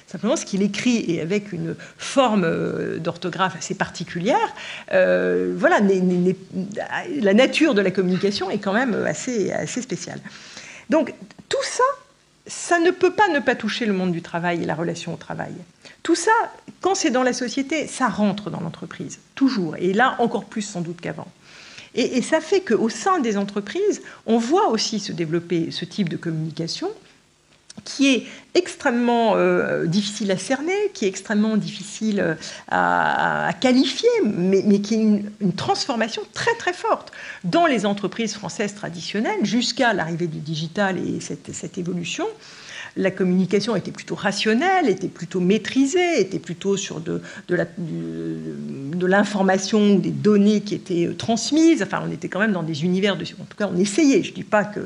[0.07, 4.53] Simplement, ce qu'il écrit et avec une forme euh, d'orthographe assez particulière,
[4.91, 5.79] euh, voilà,
[7.21, 10.19] la nature de la communication est quand même assez spéciale.
[10.89, 11.13] Donc,
[11.49, 11.83] tout ça,
[12.45, 15.17] ça ne peut pas ne pas toucher le monde du travail et la relation au
[15.17, 15.53] travail.
[16.01, 16.31] Tout ça,
[16.81, 19.77] quand c'est dans la société, ça rentre dans l'entreprise, toujours.
[19.77, 21.27] Et là, encore plus sans doute qu'avant.
[21.95, 26.17] Et, ça fait qu'au sein des entreprises, on voit aussi se développer ce type de
[26.17, 26.89] communication
[27.83, 28.23] qui est
[28.55, 32.35] extrêmement euh, difficile à cerner, qui est extrêmement difficile euh,
[32.69, 35.01] à, qualifier, mais, qui est
[35.41, 37.11] une, transformation très très forte
[37.43, 42.25] dans les entreprises françaises traditionnelles jusqu'à l'arrivée du digital et cette évolution
[42.95, 47.21] la communication était plutôt rationnelle, était plutôt maîtrisée, était plutôt sur de,
[49.05, 51.81] l'information ou des données qui étaient euh, transmises.
[51.81, 53.23] Enfin, on était quand même dans des univers de...
[53.23, 54.23] En tout cas, on essayait.
[54.23, 54.81] Je ne dis pas qu'il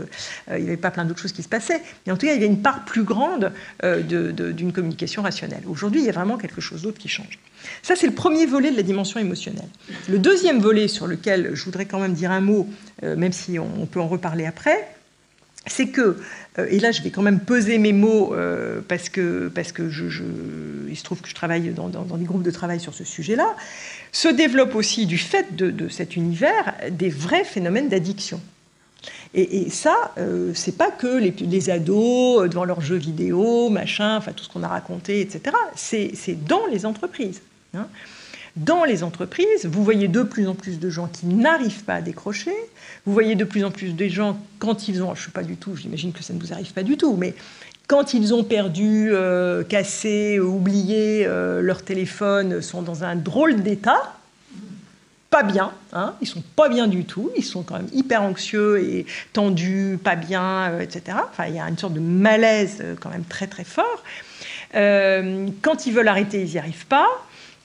[0.52, 2.36] euh, n'y avait pas plein d'autres choses qui se passaient, mais en tout cas, il
[2.36, 3.52] y avait une part plus grande
[3.84, 5.64] euh, d'une communication rationnelle.
[5.68, 7.40] Aujourd'hui, il y a vraiment quelque chose d'autre qui change.
[7.82, 9.68] Ça, c'est le premier volet de la dimension émotionnelle.
[10.08, 12.70] Le deuxième volet sur lequel je voudrais quand même dire un mot,
[13.02, 14.88] même si on peut en reparler après,
[15.68, 16.18] c'est que,
[16.60, 19.90] euh, et là je vais quand même peser mes mots euh, parce que, parce que
[19.90, 20.24] je,
[20.90, 23.56] il se trouve que je travaille dans, des groupes de travail sur ce sujet-là,
[24.12, 28.42] se développe aussi du fait de, cet univers des vrais phénomènes d'addiction.
[29.34, 34.44] Et, ça, euh, c'est pas que les, ados devant leurs jeux vidéo, machin, enfin tout
[34.44, 35.56] ce qu'on a raconté, etc.
[35.76, 37.42] C'est dans les entreprises.
[37.76, 37.88] Hein
[38.58, 42.02] dans les entreprises, vous voyez de plus en plus de gens qui n'arrivent pas à
[42.02, 42.54] décrocher,
[43.06, 45.44] vous voyez de plus en plus de gens quand ils ont, je ne sais pas
[45.44, 47.36] du tout, j'imagine que ça ne vous arrive pas du tout, mais
[47.88, 54.16] quand ils ont perdu, euh, cassé, oublié euh, leur téléphone, sont dans un drôle d'état,
[55.30, 58.82] pas bien, hein, ils sont pas bien du tout, ils sont quand même hyper anxieux
[58.82, 61.18] et tendus, pas bien, euh, etc.
[61.30, 64.04] Enfin, il y a une sorte de malaise quand même très très fort.
[64.74, 67.08] quand ils veulent arrêter, ils n'y arrivent pas.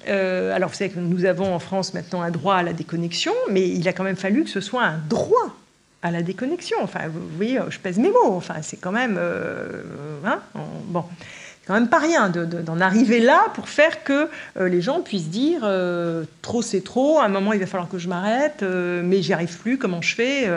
[0.09, 3.32] Euh, alors vous savez que nous avons en France maintenant un droit à la déconnexion,
[3.50, 5.57] mais il a quand même fallu que ce soit un droit.
[6.05, 6.78] à la déconnexion.
[6.82, 8.34] Enfin, vous voyez, je pèse mes mots.
[8.34, 9.82] Enfin, c'est quand même, euh,
[10.24, 10.40] hein,
[10.86, 11.05] bon,
[11.64, 14.28] quand même pas rien d'en arriver là pour faire que
[14.59, 15.61] euh, les gens puissent dire
[16.42, 17.20] trop c'est trop.
[17.20, 19.78] À un moment, il va falloir que je m'arrête, mais j'y arrive plus.
[19.78, 20.50] Comment je fais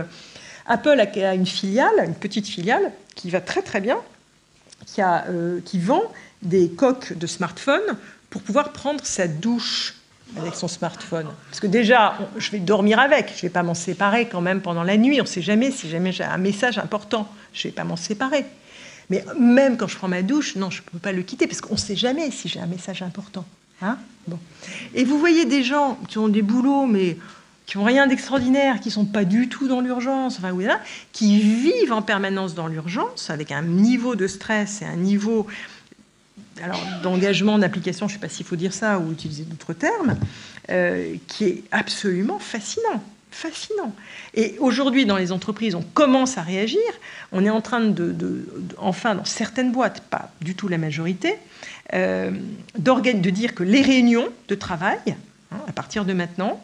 [0.65, 3.99] Apple a une filiale, une petite filiale qui va très très bien,
[4.87, 5.25] qui, a,
[5.63, 6.01] qui vend
[6.41, 7.97] des coques de smartphone
[8.36, 9.93] pour pouvoir prendre sa douche
[10.36, 11.27] avec son smartphone.
[11.49, 14.59] Parce que déjà, je vais dormir avec, je ne vais pas m'en séparer quand même
[14.59, 15.21] pendant la nuit.
[15.21, 17.95] On ne sait jamais si jamais j'ai un message important, je ne vais pas m'en
[17.95, 18.45] séparer.
[19.09, 21.61] Mais même quand je prends ma douche, non, je ne peux pas le quitter parce
[21.61, 23.45] qu'on ne sait jamais si j'ai un message important.
[23.81, 24.38] Hein bon.
[24.93, 27.15] Et vous voyez des gens qui ont des boulots, mais
[27.67, 30.81] qui n'ont rien d'extraordinaire, qui ne sont pas du tout dans l'urgence, enfin, voilà,
[31.13, 35.47] qui vivent en permanence dans l'urgence, avec un niveau de stress et un niveau
[36.61, 40.17] alors d'engagement, d'application, je ne sais pas s'il faut dire ça ou utiliser d'autres termes,
[40.69, 43.03] euh, qui est absolument fascinant.
[43.31, 43.93] Fascinant.
[44.33, 46.79] Et aujourd'hui, dans les entreprises, on commence à réagir.
[47.33, 48.15] On est en train de,
[48.77, 51.35] enfin, dans certaines boîtes, pas du tout la majorité,
[51.93, 52.31] euh,
[52.77, 55.17] de dire que les réunions de travail,
[55.67, 56.61] à partir de maintenant.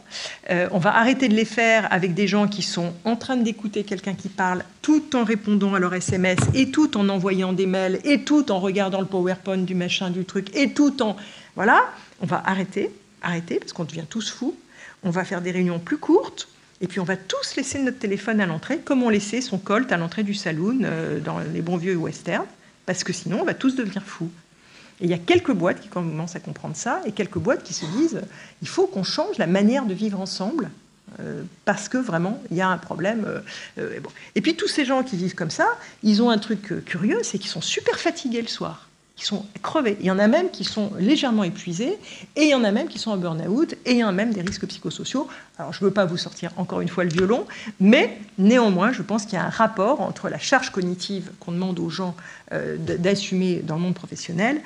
[0.49, 3.83] Euh, on va arrêter de les faire avec des gens qui sont en train d'écouter
[3.83, 7.99] quelqu'un qui parle tout en répondant à leur SMS et tout en envoyant des mails
[8.03, 11.15] et tout en regardant le PowerPoint du machin, du truc et tout en...
[11.55, 11.85] Voilà,
[12.21, 14.55] on va arrêter, arrêter parce qu'on devient tous fous.
[15.03, 16.47] On va faire des réunions plus courtes
[16.81, 19.91] et puis on va tous laisser notre téléphone à l'entrée comme on laissait son colt
[19.91, 22.45] à l'entrée du saloon euh, dans les bons vieux westerns
[22.85, 24.31] parce que sinon on va tous devenir fous.
[25.02, 27.74] Et il y a quelques boîtes qui commencent à comprendre ça et quelques boîtes qui
[27.74, 28.22] se disent
[28.62, 30.70] il faut qu'on change la manière de vivre ensemble
[31.20, 33.26] euh, parce que vraiment il y a un problème.
[33.28, 33.39] Euh,
[33.80, 33.99] euh,
[34.36, 35.68] et puis tous ces gens qui vivent comme ça,
[36.04, 38.88] ils ont un truc curieux, c'est qu'ils sont super fatigués le soir
[39.18, 39.97] qui sont crevés.
[39.99, 41.97] Il y en a même qui sont légèrement épuisés,
[42.36, 44.12] et il y en a même qui sont en burn-out, et il y en a
[44.14, 45.28] même des risques psychosociaux.
[45.60, 47.45] Alors, je ne veux pas vous sortir encore une fois le violon,
[47.80, 51.78] mais néanmoins, je pense qu'il y a un rapport entre la charge cognitive qu'on demande
[51.80, 52.16] aux gens
[52.80, 54.62] d'assumer dans le monde professionnel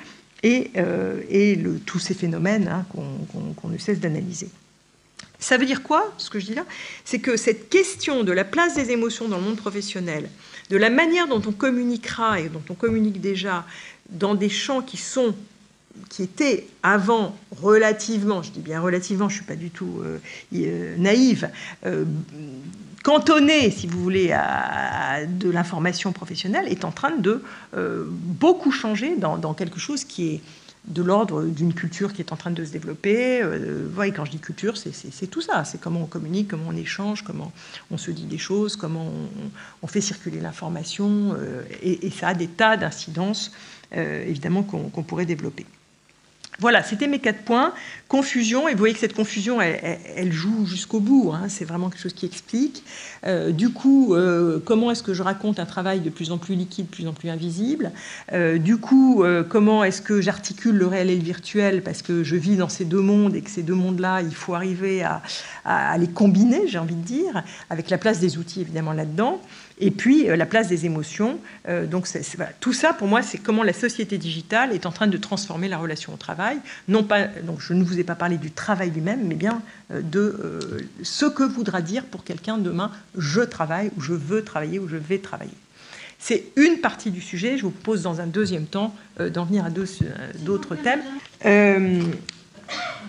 [0.46, 4.48] et, euh, tous ces phénomènes hein, qu'on ne cesse d'analyser.
[5.38, 6.64] Ça veut dire quoi, ce que je dis là?
[7.04, 10.30] C'est que cette question de la place des émotions dans le monde professionnel,
[10.70, 13.66] de la manière dont on communiquera et dont on communique déjà
[14.08, 15.34] dans des champs qui sont
[16.08, 20.18] qui étaient avant relativement, je dis bien relativement, je ne suis pas du tout euh,
[20.54, 21.50] euh, naïve,
[23.06, 27.40] cantonné, si vous voulez, à, de l'information professionnelle, est en train de
[27.76, 30.40] euh, beaucoup changer dans, quelque chose qui est
[30.88, 33.40] de l'ordre d'une culture qui est en train de se développer.
[33.42, 35.64] Euh, voyez, quand je dis culture, c'est tout ça.
[35.64, 37.52] C'est comment on communique, comment on échange, comment
[37.92, 39.08] on se dit des choses, comment
[39.82, 41.36] on, fait circuler l'information.
[41.38, 43.52] Euh, et, ça a des tas d'incidences,
[43.96, 45.64] euh, évidemment, qu'on pourrait développer.
[46.58, 47.74] Voilà, c'était mes quatre points.
[48.08, 51.32] Confusion, et vous voyez que cette confusion, elle, joue jusqu'au bout.
[51.34, 51.48] Hein.
[51.48, 52.84] c'est vraiment quelque chose qui explique.
[53.26, 56.54] Euh, du coup, euh, comment est-ce que je raconte un travail de plus en plus
[56.54, 57.90] liquide, de plus en plus invisible?
[58.32, 61.82] Euh, Du coup, comment est-ce que j'articule le réel et le virtuel?
[61.82, 64.54] Parce que je vis dans ces deux mondes et que ces deux mondes-là, il faut
[64.54, 69.40] arriver à les combiner, j'ai envie de dire, avec la place des outils évidemment là-dedans.
[69.78, 71.38] Et puis euh, la place des émotions.
[71.68, 72.08] Euh, donc
[72.60, 75.78] tout ça, pour moi, c'est comment la société digitale est en train de transformer la
[75.78, 76.58] relation au travail.
[76.88, 79.62] Non pas, donc je ne vous ai pas parlé du travail lui-même, mais bien
[79.92, 84.78] euh, de ce que voudra dire pour quelqu'un demain je travaille ou je veux travailler
[84.78, 85.52] ou je vais travailler.
[86.18, 87.58] C'est une partie du sujet.
[87.58, 91.02] Je vous propose dans un deuxième temps d'en venir à d'autres thèmes.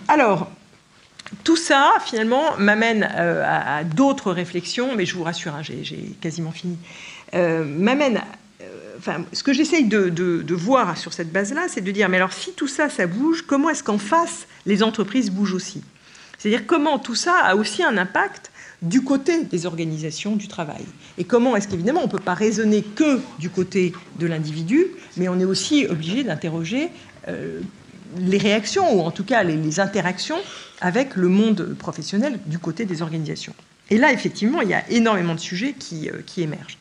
[0.08, 0.50] alors,
[1.44, 6.52] tout ça, finalement, m'amène euh, à, d'autres réflexions, mais je vous rassure, hein, j'ai quasiment
[6.52, 6.76] fini,
[7.34, 8.22] euh, m'amène...
[8.62, 12.52] Euh, ce que j'essaye de, voir sur cette base-là, c'est de dire, mais alors si
[12.52, 15.82] tout ça, ça bouge, comment est-ce qu'en face, les entreprises bougent aussi?
[16.36, 18.50] C'est-à-dire comment tout ça a aussi un impact
[18.82, 20.84] du côté des organisations du travail?
[21.16, 25.28] Et comment est-ce qu'évidemment on ne peut pas raisonner que du côté de l'individu, mais
[25.28, 26.90] on est aussi obligé d'interroger
[28.16, 30.38] les réactions, ou en tout cas les, interactions
[30.80, 33.54] avec le monde professionnel du côté des organisations.
[33.90, 36.78] Et là, effectivement, il y a énormément de sujets qui, euh, émergent.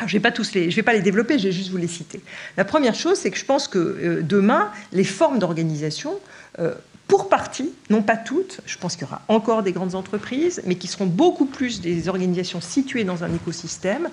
[0.00, 2.20] je ne vais, pas les développer, je vais juste vous les citer.
[2.56, 6.18] La première chose, c'est que je pense que euh, demain, les formes d'organisation,
[6.58, 6.74] euh,
[7.08, 10.76] pour partie, non pas toutes, je pense qu'il y aura encore des grandes entreprises, mais
[10.76, 14.08] qui seront beaucoup plus des organisations situées dans un écosystème,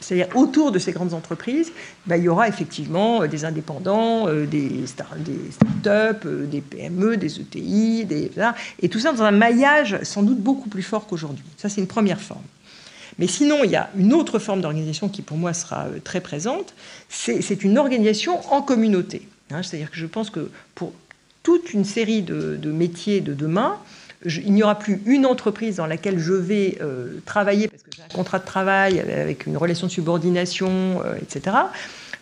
[0.00, 1.72] c'est-à-dire autour de ces grandes entreprises,
[2.06, 5.18] bah, il y aura effectivement euh, des indépendants, euh, des, start
[5.86, 8.30] up euh, des PME, des ETI, des,
[8.80, 11.44] et tout ça dans un maillage sans doute beaucoup plus fort qu'aujourd'hui.
[11.58, 12.42] Ça, c'est une première forme.
[13.18, 16.72] Mais sinon, il y a une autre forme d'organisation qui, pour moi, sera très présente.
[17.10, 19.28] C'est une organisation en communauté.
[19.50, 19.62] Hein.
[19.62, 20.92] C'est-à-dire que je pense que pour
[21.42, 23.76] toute une série de métiers de demain,
[24.26, 26.78] il n'y aura plus une entreprise dans laquelle je vais
[27.24, 31.56] travailler parce que j'ai un contrat de travail avec une relation de subordination, etc.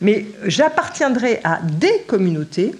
[0.00, 2.72] Mais j'appartiendrai à des communautés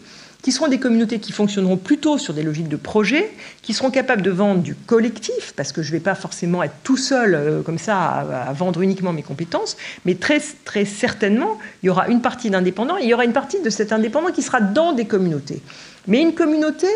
[0.42, 3.30] qui seront des communautés qui fonctionneront plutôt sur des logiques de projet,
[3.62, 6.74] qui seront capables de vendre du collectif, parce que je ne vais pas forcément être
[6.84, 11.86] tout seul euh, comme ça à, vendre uniquement mes compétences, mais très, très certainement, il
[11.86, 14.42] y aura une partie d'indépendants, et il y aura une partie de cet indépendant qui
[14.42, 15.60] sera dans des communautés.
[16.08, 16.88] Mais une communauté,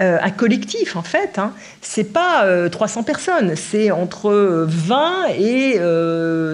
[0.00, 5.80] euh, un collectif en fait, hein, c'est pas 300 euh, personnes, c'est entre 20 et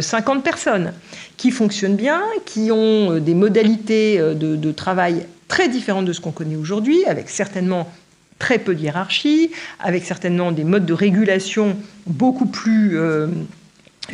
[0.00, 0.92] 50 personnes
[1.36, 6.56] qui fonctionnent bien, qui ont des modalités de, travail très différente de ce qu'on connaît
[6.56, 7.92] aujourd'hui, avec certainement
[8.38, 9.50] très peu de hiérarchie,
[9.80, 12.98] avec certainement des modes de régulation beaucoup plus...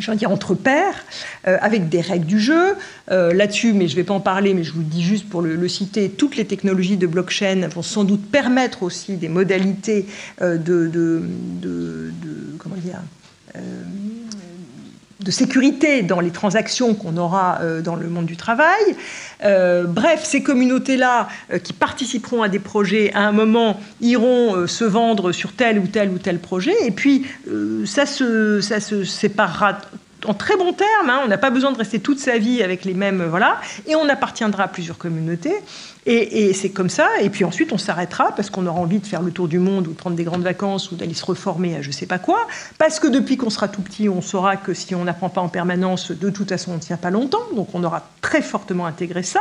[0.09, 1.05] Euh, dire entre pairs,
[1.47, 2.75] euh, avec des règles du jeu.
[3.11, 5.29] Euh, là-dessus, mais je ne vais pas en parler, mais je vous le dis juste
[5.29, 10.07] pour le, citer, toutes les technologies de blockchain vont sans doute permettre aussi des modalités
[10.41, 11.23] de, de,
[11.63, 12.13] de,
[12.59, 13.01] comment dire,
[15.23, 18.97] de sécurité dans les transactions qu'on aura euh, dans le monde du travail.
[19.45, 24.85] Euh, bref, ces communautés-là euh, qui participeront à des projets, à un moment, iront se
[24.85, 27.27] vendre sur tel ou tel ou tel projet, et puis
[27.85, 29.79] ça, se, ça se séparera
[30.27, 31.09] en très bons termes.
[31.09, 31.21] Hein.
[31.25, 34.09] on n'a pas besoin de rester toute sa vie avec les mêmes, voilà, et on
[34.09, 35.55] appartiendra à plusieurs communautés.
[36.07, 37.09] Et, c'est comme ça.
[37.21, 39.87] Et puis ensuite, on s'arrêtera parce qu'on aura envie de faire le tour du monde
[39.87, 42.47] ou de prendre des grandes vacances ou d'aller se reformer à je sais pas quoi.
[42.79, 45.49] Parce que depuis qu'on sera tout petit, on saura que si on n'apprend pas en
[45.49, 47.43] permanence, de toute façon, on ne tient pas longtemps.
[47.55, 49.41] Donc on aura très fortement intégré ça.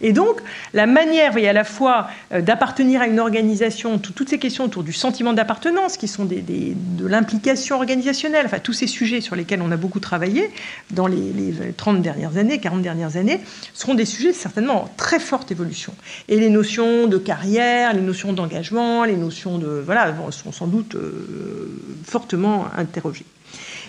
[0.00, 0.40] Et donc,
[0.74, 4.82] la manière, voyez, à la fois euh, d'appartenir à une organisation, toutes ces questions autour
[4.82, 9.62] du sentiment d'appartenance, qui sont des, de l'implication organisationnelle, enfin, tous ces sujets sur lesquels
[9.62, 10.50] on a beaucoup travaillé
[10.90, 13.40] dans les, 30 dernières années, 40 dernières années,
[13.74, 15.94] seront des sujets certainement en très forte évolution.
[16.28, 19.82] Et les notions de carrière, les notions d'engagement, les notions de.
[19.84, 23.24] Voilà, sont sans doute euh, fortement interrogées.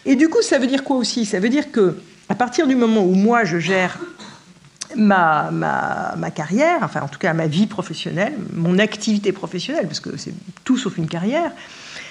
[0.06, 1.26] Et du coup, ça veut dire quoi aussi?
[1.26, 1.98] Ça veut dire que,
[2.30, 4.00] à partir du moment où moi, je gère
[4.96, 10.00] ma, ma, ma, carrière, enfin en tout cas ma vie professionnelle, mon activité professionnelle, parce
[10.00, 10.34] que c'est
[10.64, 11.52] tout sauf une carrière,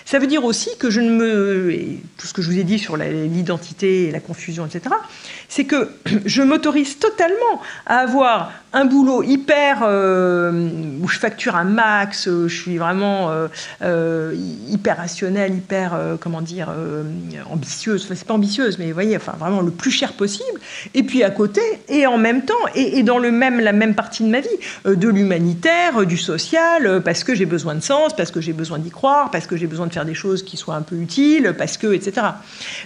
[0.07, 1.99] ça veut dire aussi que je ne me.
[2.17, 4.95] tout ce que je vous ai dit sur l'identité et la confusion, etc.,
[5.49, 5.91] c'est que
[6.25, 9.79] je m'autorise totalement à avoir un boulot hyper.
[9.83, 10.69] Euh,
[11.01, 13.31] où je facture un max, euh, je suis vraiment
[13.83, 14.35] euh,
[14.69, 15.99] hyper rationnelle, hyper.
[16.21, 16.69] comment dire
[17.51, 18.05] ambitieuse.
[18.05, 20.61] Enfin, c'est pas ambitieuse, mais vous voyez, enfin, vraiment le plus cher possible.
[20.95, 23.95] Et puis à côté, et en même temps, et, et dans le même, la même
[23.95, 24.49] partie de ma vie,
[24.85, 28.91] de l'humanitaire, du social, parce que j'ai besoin de sens, parce que j'ai besoin d'y
[28.91, 31.79] croire, parce que j'ai besoin de faire des choses qui soient un peu utiles, parce
[31.79, 32.27] que, etc.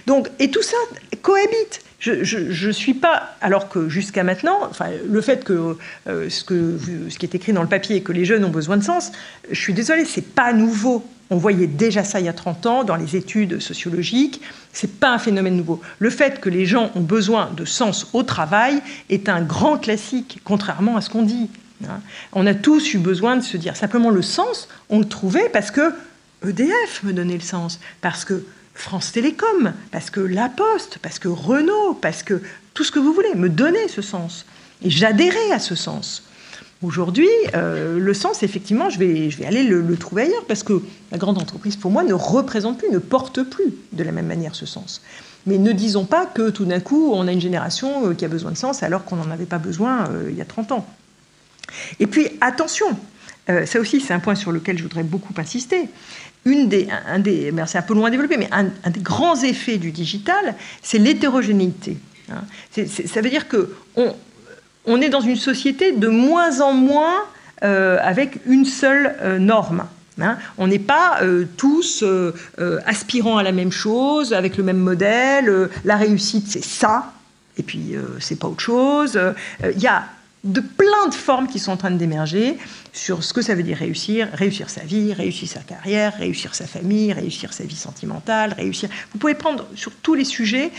[0.07, 0.77] Donc, et tout ça
[1.21, 1.81] cohabite.
[2.01, 5.77] Je ne suis pas, alors que jusqu'à maintenant, enfin, le fait que,
[6.07, 9.11] euh, ce qui est écrit dans le papier, que les jeunes ont besoin de sens,
[9.51, 11.05] je suis désolée, c'est pas nouveau.
[11.29, 14.41] On voyait déjà ça il y a 30 ans dans les études sociologiques.
[14.73, 15.79] C'est pas un phénomène nouveau.
[15.99, 20.39] Le fait que les gens ont besoin de sens au travail est un grand classique,
[20.43, 21.49] contrairement à ce qu'on dit.
[21.87, 22.01] Hein.
[22.33, 25.69] On a tous eu besoin de se dire simplement le sens, on le trouvait parce
[25.69, 25.93] que
[26.47, 28.43] EDF me donnait le sens, parce que
[28.81, 32.41] France Télécom, parce que La Poste, parce que Renault, parce que
[32.73, 34.45] tout ce que vous voulez, me donnait ce sens.
[34.83, 36.23] Et j'adhérais à ce sens.
[36.81, 40.81] Aujourd'hui, euh, le sens, effectivement, je vais, je vais aller le, trouver ailleurs, parce que
[41.11, 44.55] la grande entreprise, pour moi, ne représente plus, ne porte plus de la même manière
[44.55, 45.03] ce sens.
[45.45, 48.29] Mais ne disons pas que tout d'un coup, on a une génération euh, qui a
[48.29, 50.87] besoin de sens alors qu'on n'en avait pas besoin euh, il y a 30 ans.
[51.99, 52.87] Et puis, attention,
[53.65, 55.89] ça aussi, c'est un point sur lequel je voudrais beaucoup insister
[56.45, 59.77] une des, un des, c'est un peu loin à développer, mais un, des grands effets
[59.77, 61.97] du digital, c'est l'hétérogénéité.
[62.31, 62.41] Hein.
[63.05, 64.15] ça veut dire que on,
[64.85, 67.25] on, est dans une société de moins en moins
[67.63, 69.85] euh, avec une seule euh, norme.
[70.19, 70.37] Hein.
[70.57, 72.03] On n'est pas euh, tous
[72.85, 75.69] aspirant à la même chose, avec le même modèle.
[75.85, 77.13] la réussite, c'est ça,
[77.57, 79.19] et puis c'est pas autre chose.
[79.63, 80.05] Il y a
[80.43, 82.57] de plein de formes qui sont en train d'émerger
[82.93, 86.65] sur ce que ça veut dire réussir, réussir sa vie, réussir sa carrière, réussir sa
[86.65, 88.89] famille, réussir sa vie sentimentale, réussir.
[89.13, 90.71] Vous pouvez prendre sur tous les sujets.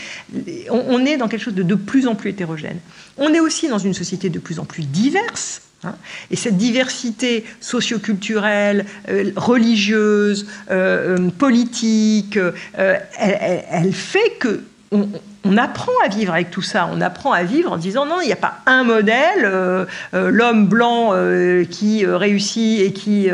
[0.69, 2.79] On, est dans quelque chose de de plus en plus hétérogène.
[3.17, 5.61] On est aussi dans une société de plus en plus diverse.
[5.85, 5.95] Hein.
[6.31, 12.39] et cette diversité socioculturelle, euh, religieuse, euh, euh, politique,
[12.73, 14.63] elle, fait que
[15.57, 16.89] apprend à vivre avec tout ça.
[16.91, 20.29] On apprend à vivre en disant non, il n'y a pas un modèle, euh, euh,
[20.31, 23.29] l'homme blanc euh, qui réussit et qui...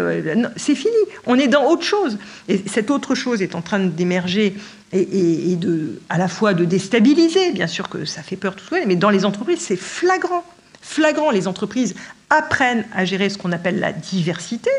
[0.55, 0.93] c'est fini.
[1.25, 2.17] On est dans autre chose.
[2.47, 4.55] Et cette autre chose est en train d'émerger
[4.91, 8.77] et, de, à la fois de déstabiliser, bien sûr que ça fait peur tout ça,
[8.87, 10.43] mais dans les entreprises, c'est flagrant.
[10.81, 11.93] Flagrant, les entreprises
[12.31, 14.71] apprennent à gérer ce qu'on appelle la diversité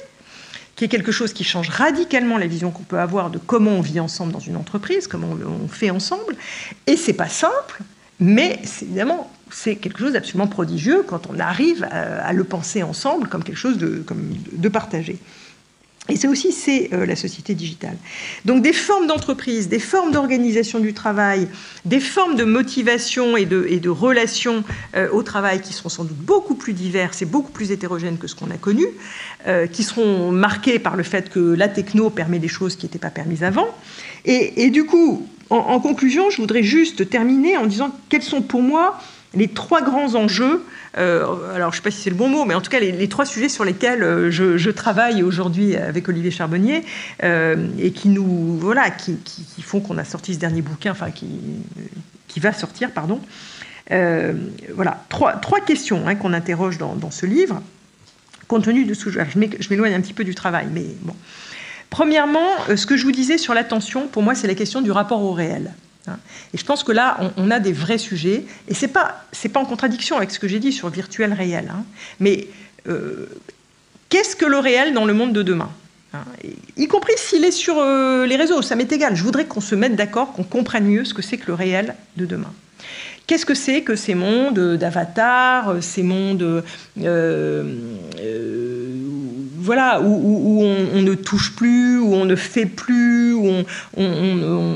[0.80, 3.82] qui est quelque chose qui change radicalement la vision qu'on peut avoir de comment on
[3.82, 6.34] vit ensemble dans une entreprise, comment on fait ensemble.
[6.86, 7.82] Et c'est pas simple,
[8.18, 13.44] mais évidemment, c'est quelque chose d'absolument prodigieux quand on arrive à, le penser ensemble comme
[13.44, 15.18] quelque chose de, partagé.
[16.10, 17.96] Et c'est aussi c'est euh, la société digitale.
[18.44, 21.48] Donc des formes d'entreprise, des formes d'organisation du travail,
[21.84, 24.64] des formes de motivation et de, et de relations
[24.96, 28.26] euh, au travail qui seront sans doute beaucoup plus diverses et beaucoup plus hétérogènes que
[28.26, 28.86] ce qu'on a connu,
[29.46, 32.98] euh, qui seront marquées par le fait que la techno permet des choses qui n'étaient
[32.98, 33.68] pas permises avant.
[34.24, 39.00] Et, du coup, en, conclusion, je voudrais juste terminer en disant quels sont pour moi
[39.34, 40.62] les trois grands enjeux,
[40.94, 43.08] alors je ne sais pas si c'est le bon mot, mais en tout cas les,
[43.08, 46.84] trois sujets sur lesquels euh, je, travaille aujourd'hui avec Olivier Charbonnier
[47.22, 49.18] euh, et qui nous voilà, qui,
[49.62, 51.28] font qu'on a sorti ce dernier bouquin, enfin qui,
[52.28, 53.20] qui va sortir, pardon.
[53.88, 57.62] voilà, trois, trois questions hein, qu'on interroge dans, ce livre,
[58.48, 61.14] compte tenu de ce je m'éloigne un petit peu du travail, mais bon.
[61.90, 65.22] Premièrement, ce que je vous disais sur l'attention, pour moi, c'est la question du rapport
[65.22, 65.72] au réel.
[66.06, 66.18] Hein.
[66.54, 69.60] Et je pense que là, on, a des vrais sujets, et ce n'est pas, pas
[69.60, 71.84] en contradiction avec ce que j'ai dit sur virtuel réel, hein.
[72.18, 72.48] mais
[72.88, 73.26] euh,
[74.08, 75.70] qu'est-ce que le réel dans le monde de demain
[76.14, 76.24] hein.
[76.76, 79.14] Y compris s'il est sur euh, les réseaux, ça m'est égal.
[79.14, 81.94] Je voudrais qu'on se mette d'accord, qu'on comprenne mieux ce que c'est que le réel
[82.16, 82.52] de demain.
[83.26, 86.64] Qu'est-ce que c'est que ces mondes d'avatar, ces mondes
[87.00, 87.74] euh,
[89.70, 93.62] voilà, où, on, ne touche plus, où on ne fait plus, où
[93.96, 94.74] on,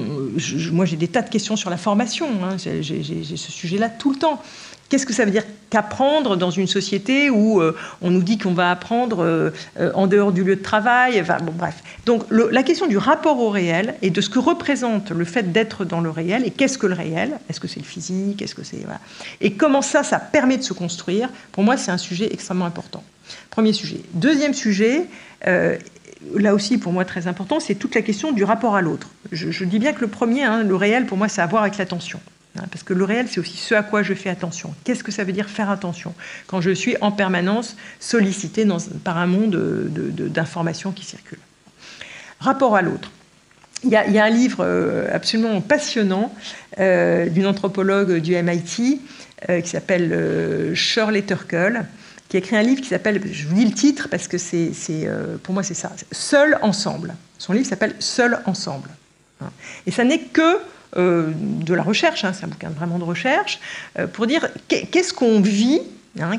[0.70, 4.18] moi j'ai des tas de questions sur la formation, hein, j'ai ce sujet-là tout le
[4.18, 4.40] temps.
[4.88, 8.54] Qu'est-ce que ça veut dire qu'apprendre dans une société où euh, on nous dit qu'on
[8.54, 11.82] va apprendre euh, euh, en dehors du lieu de travail enfin, bon, Bref.
[12.06, 15.84] Donc la question du rapport au réel et de ce que représente le fait d'être
[15.84, 17.40] dans le réel et qu'est-ce que le réel?
[17.50, 18.42] Est-ce que c'est le physique?
[18.42, 19.00] Est-ce que c'est voilà.
[19.40, 21.30] Et comment ça, ça permet de se construire?
[21.50, 23.02] Pour moi, c'est un sujet extrêmement important.
[23.54, 24.00] Premier sujet.
[24.14, 25.04] Deuxième sujet,
[25.46, 25.76] euh,
[26.34, 29.10] là aussi pour moi très important, c'est toute la question du rapport à l'autre.
[29.30, 31.78] Je, dis bien que le premier, hein, le réel, pour moi, c'est à voir avec
[31.78, 32.18] l'attention.
[32.58, 34.74] Hein, parce que le réel, c'est aussi ce à quoi je fais attention.
[34.82, 36.14] Qu'est-ce que ça veut dire faire attention
[36.48, 38.66] quand je suis en permanence sollicité
[39.04, 39.54] par un monde
[40.32, 41.38] d'informations qui circulent?
[42.40, 43.12] Rapport à l'autre.
[43.84, 46.34] Il y, a, un livre euh, absolument passionnant
[46.80, 49.00] euh, d'une anthropologue du MIT
[49.62, 51.84] qui s'appelle Shirley Turkle,
[52.34, 54.72] qui a écrit un livre qui s'appelle, je vous dis le titre parce que c'est,
[54.90, 57.14] euh, pour moi c'est ça, Seul ensemble.
[57.38, 58.88] Son livre s'appelle Seul ensemble.
[59.40, 59.50] Hein.
[59.86, 60.58] Et ça n'est que
[60.96, 63.60] euh, de la recherche, hein, c'est un bouquin vraiment de recherche,
[64.00, 65.82] euh, pour dire qu'est-ce qu'on vit,
[66.20, 66.32] hein,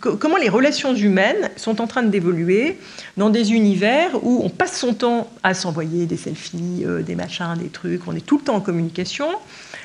[0.00, 2.78] comment les relations humaines sont en train d'évoluer
[3.16, 7.68] dans des univers où on passe son temps à s'envoyer des selfies, des machins, des
[7.68, 9.26] trucs, on est tout le temps en communication,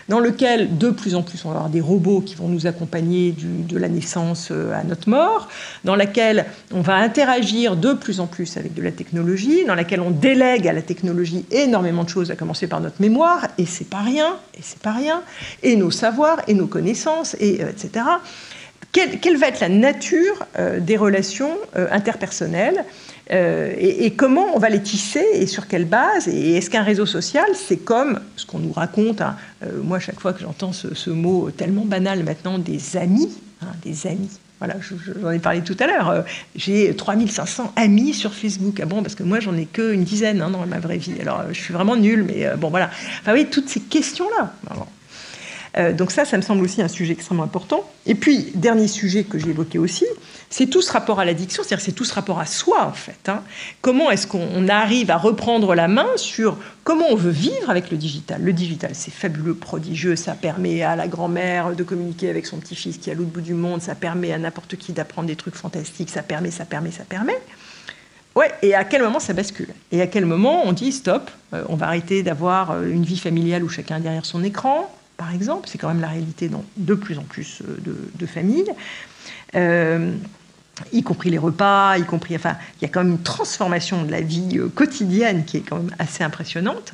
[0.09, 3.33] dans lequel de plus en plus on va avoir des robots qui vont nous accompagner
[3.37, 5.47] de la naissance euh, à notre mort,
[5.83, 10.01] dans laquelle on va interagir de plus en plus avec de la technologie, dans laquelle
[10.01, 13.89] on délègue à la technologie énormément de choses, à commencer par notre mémoire, et c'est
[13.89, 15.21] pas rien, et c'est pas rien,
[15.63, 18.05] et nos savoirs, et nos connaissances, et euh, etc.
[18.91, 22.85] Quelle, va être la nature euh, des relations interpersonnelles
[23.31, 27.05] euh, et, comment on va les tisser et sur quelle base Et est-ce qu'un réseau
[27.05, 31.09] social, c'est comme ce qu'on nous raconte hein, euh, Moi, chaque fois que j'entends ce,
[31.09, 33.31] mot tellement banal maintenant, des amis,
[33.61, 34.29] hein, des amis.
[34.59, 34.75] Voilà,
[35.21, 36.09] j'en ai parlé tout à l'heure.
[36.09, 36.21] Euh,
[36.55, 38.79] j'ai 3500 amis sur Facebook.
[38.81, 41.13] Ah bon, parce que moi, j'en ai qu'une dizaine hein, dans ma vraie vie.
[41.19, 42.89] Alors, je suis vraiment nulle, mais bon, voilà.
[43.21, 44.53] Enfin, oui, toutes ces questions-là.
[45.93, 47.83] Donc ça, ça me semble aussi un sujet extrêmement important.
[48.05, 50.05] Et puis, dernier sujet que j'ai évoqué aussi,
[50.49, 53.27] c'est tout ce rapport à l'addiction, c'est-à-dire c'est tout ce rapport à soi en fait.
[53.27, 53.41] Hein.
[53.81, 57.97] Comment est-ce qu'on arrive à reprendre la main sur comment on veut vivre avec le
[57.97, 58.41] digital?
[58.41, 62.97] Le digital, c'est fabuleux, prodigieux, ça permet à la grand-mère de communiquer avec son petit-fils
[62.97, 65.55] qui est à l'autre bout du monde, ça permet à n'importe qui d'apprendre des trucs
[65.55, 67.37] fantastiques, ça permet, ça permet, ça permet.
[68.35, 69.69] Ouais, et à quel moment ça bascule?
[69.91, 73.17] Et à quel moment on dit stop, euh, on va arrêter d'avoir euh, une vie
[73.17, 76.63] familiale où chacun est derrière son écran, par exemple, c'est quand même la réalité dans
[76.77, 77.77] de plus en plus euh,
[78.15, 78.73] de, familles
[80.91, 84.11] y compris les repas, y compris, enfin, il y a quand même une transformation de
[84.11, 86.93] la vie euh, quotidienne qui est quand même assez impressionnante.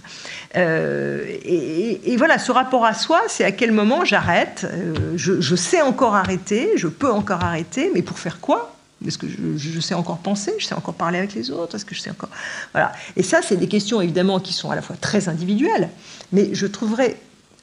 [0.55, 4.67] Euh, et, voilà, ce rapport à soi, c'est à quel moment j'arrête.
[4.71, 8.75] Euh, je, sais encore arrêter, je peux encore arrêter, mais pour faire quoi?
[9.05, 11.75] Est-ce que je, sais encore penser Je sais encore parler avec les autres?
[11.75, 12.29] Est-ce que je sais encore?
[12.73, 12.91] Voilà.
[13.15, 15.89] Et ça, c'est des questions évidemment qui sont à la fois très individuelles,
[16.31, 17.17] mais je trouverais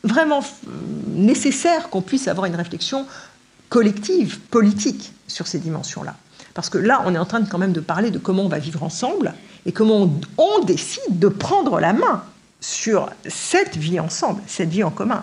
[0.05, 0.43] vraiment
[1.09, 3.07] nécessaire qu'on puisse avoir une réflexion
[3.69, 6.17] collective, politique sur ces dimensions-là.
[6.55, 8.49] Parce que là, on est en train de, quand même de parler de comment on
[8.49, 9.35] va vivre ensemble
[9.67, 12.23] et comment on, décide de prendre la main
[12.61, 15.23] sur cette vie ensemble, cette vie en commun.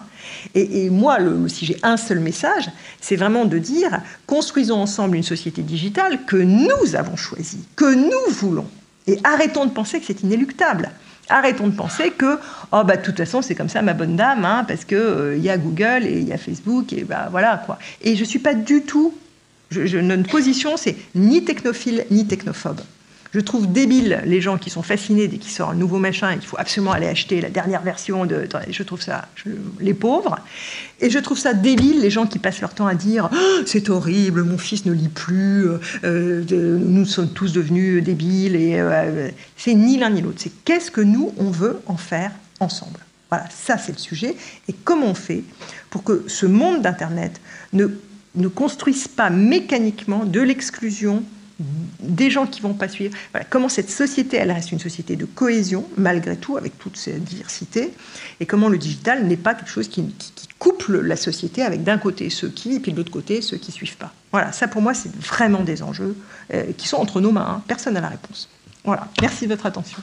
[0.53, 1.17] Et, moi,
[1.47, 2.69] si j'ai un seul message,
[3.01, 8.34] c'est vraiment de dire construisons ensemble une société digitale que nous avons choisie, que nous
[8.34, 8.67] voulons,
[9.07, 10.89] Et arrêtons de penser que c'est inéluctable.
[11.30, 12.38] Arrêtons de penser que,
[12.71, 15.38] oh bah de toute façon c'est comme ça ma bonne dame, hein, parce qu'il euh,
[15.38, 17.80] il y a Google et il y a Facebook et bah voilà quoi.
[18.01, 19.13] Et je suis pas du tout,
[19.71, 22.82] je, notre position c'est ni technophile ni technophobe.
[23.36, 26.38] Je trouve débile les gens qui sont fascinés dès qu'il sort un nouveau machin et
[26.38, 28.47] qu'il faut absolument aller acheter la dernière version de.
[28.69, 29.27] Je trouve ça.
[29.81, 30.39] les pauvres.
[31.01, 33.89] Et je trouve ça débile les gens qui passent leur temps à dire oh, c'est
[33.89, 35.67] horrible, mon fils ne lit plus,
[36.05, 38.55] euh, nous sommes tous devenus débiles.
[38.55, 39.27] Et euh,
[39.57, 40.38] c'est ni l'un ni l'autre.
[40.39, 42.31] C'est qu'est-ce que nous, on veut en faire
[42.61, 43.01] ensemble.
[43.29, 44.38] Voilà, ça c'est le sujet.
[44.69, 45.43] Et comment on fait
[45.89, 47.41] pour que ce monde d'Internet
[47.73, 47.88] ne,
[48.36, 51.21] ne construise pas mécaniquement de l'exclusion
[51.60, 53.16] des gens qui vont pas suivre.
[53.49, 57.93] comment cette société, elle reste une société de cohésion, malgré tout, avec toute cette diversité,
[58.39, 60.14] et comment le digital n'est pas quelque chose qui,
[60.60, 63.72] couple la société avec d'un côté ceux qui, et puis de l'autre côté ceux qui
[63.72, 64.14] suivent pas.
[64.32, 66.16] Voilà, ça pour moi, c'est vraiment des enjeux
[66.53, 67.47] euh, qui sont entre nos mains.
[67.58, 67.64] Hein.
[67.68, 68.49] Personne n'a la réponse.
[68.84, 69.99] Voilà, merci de votre attention.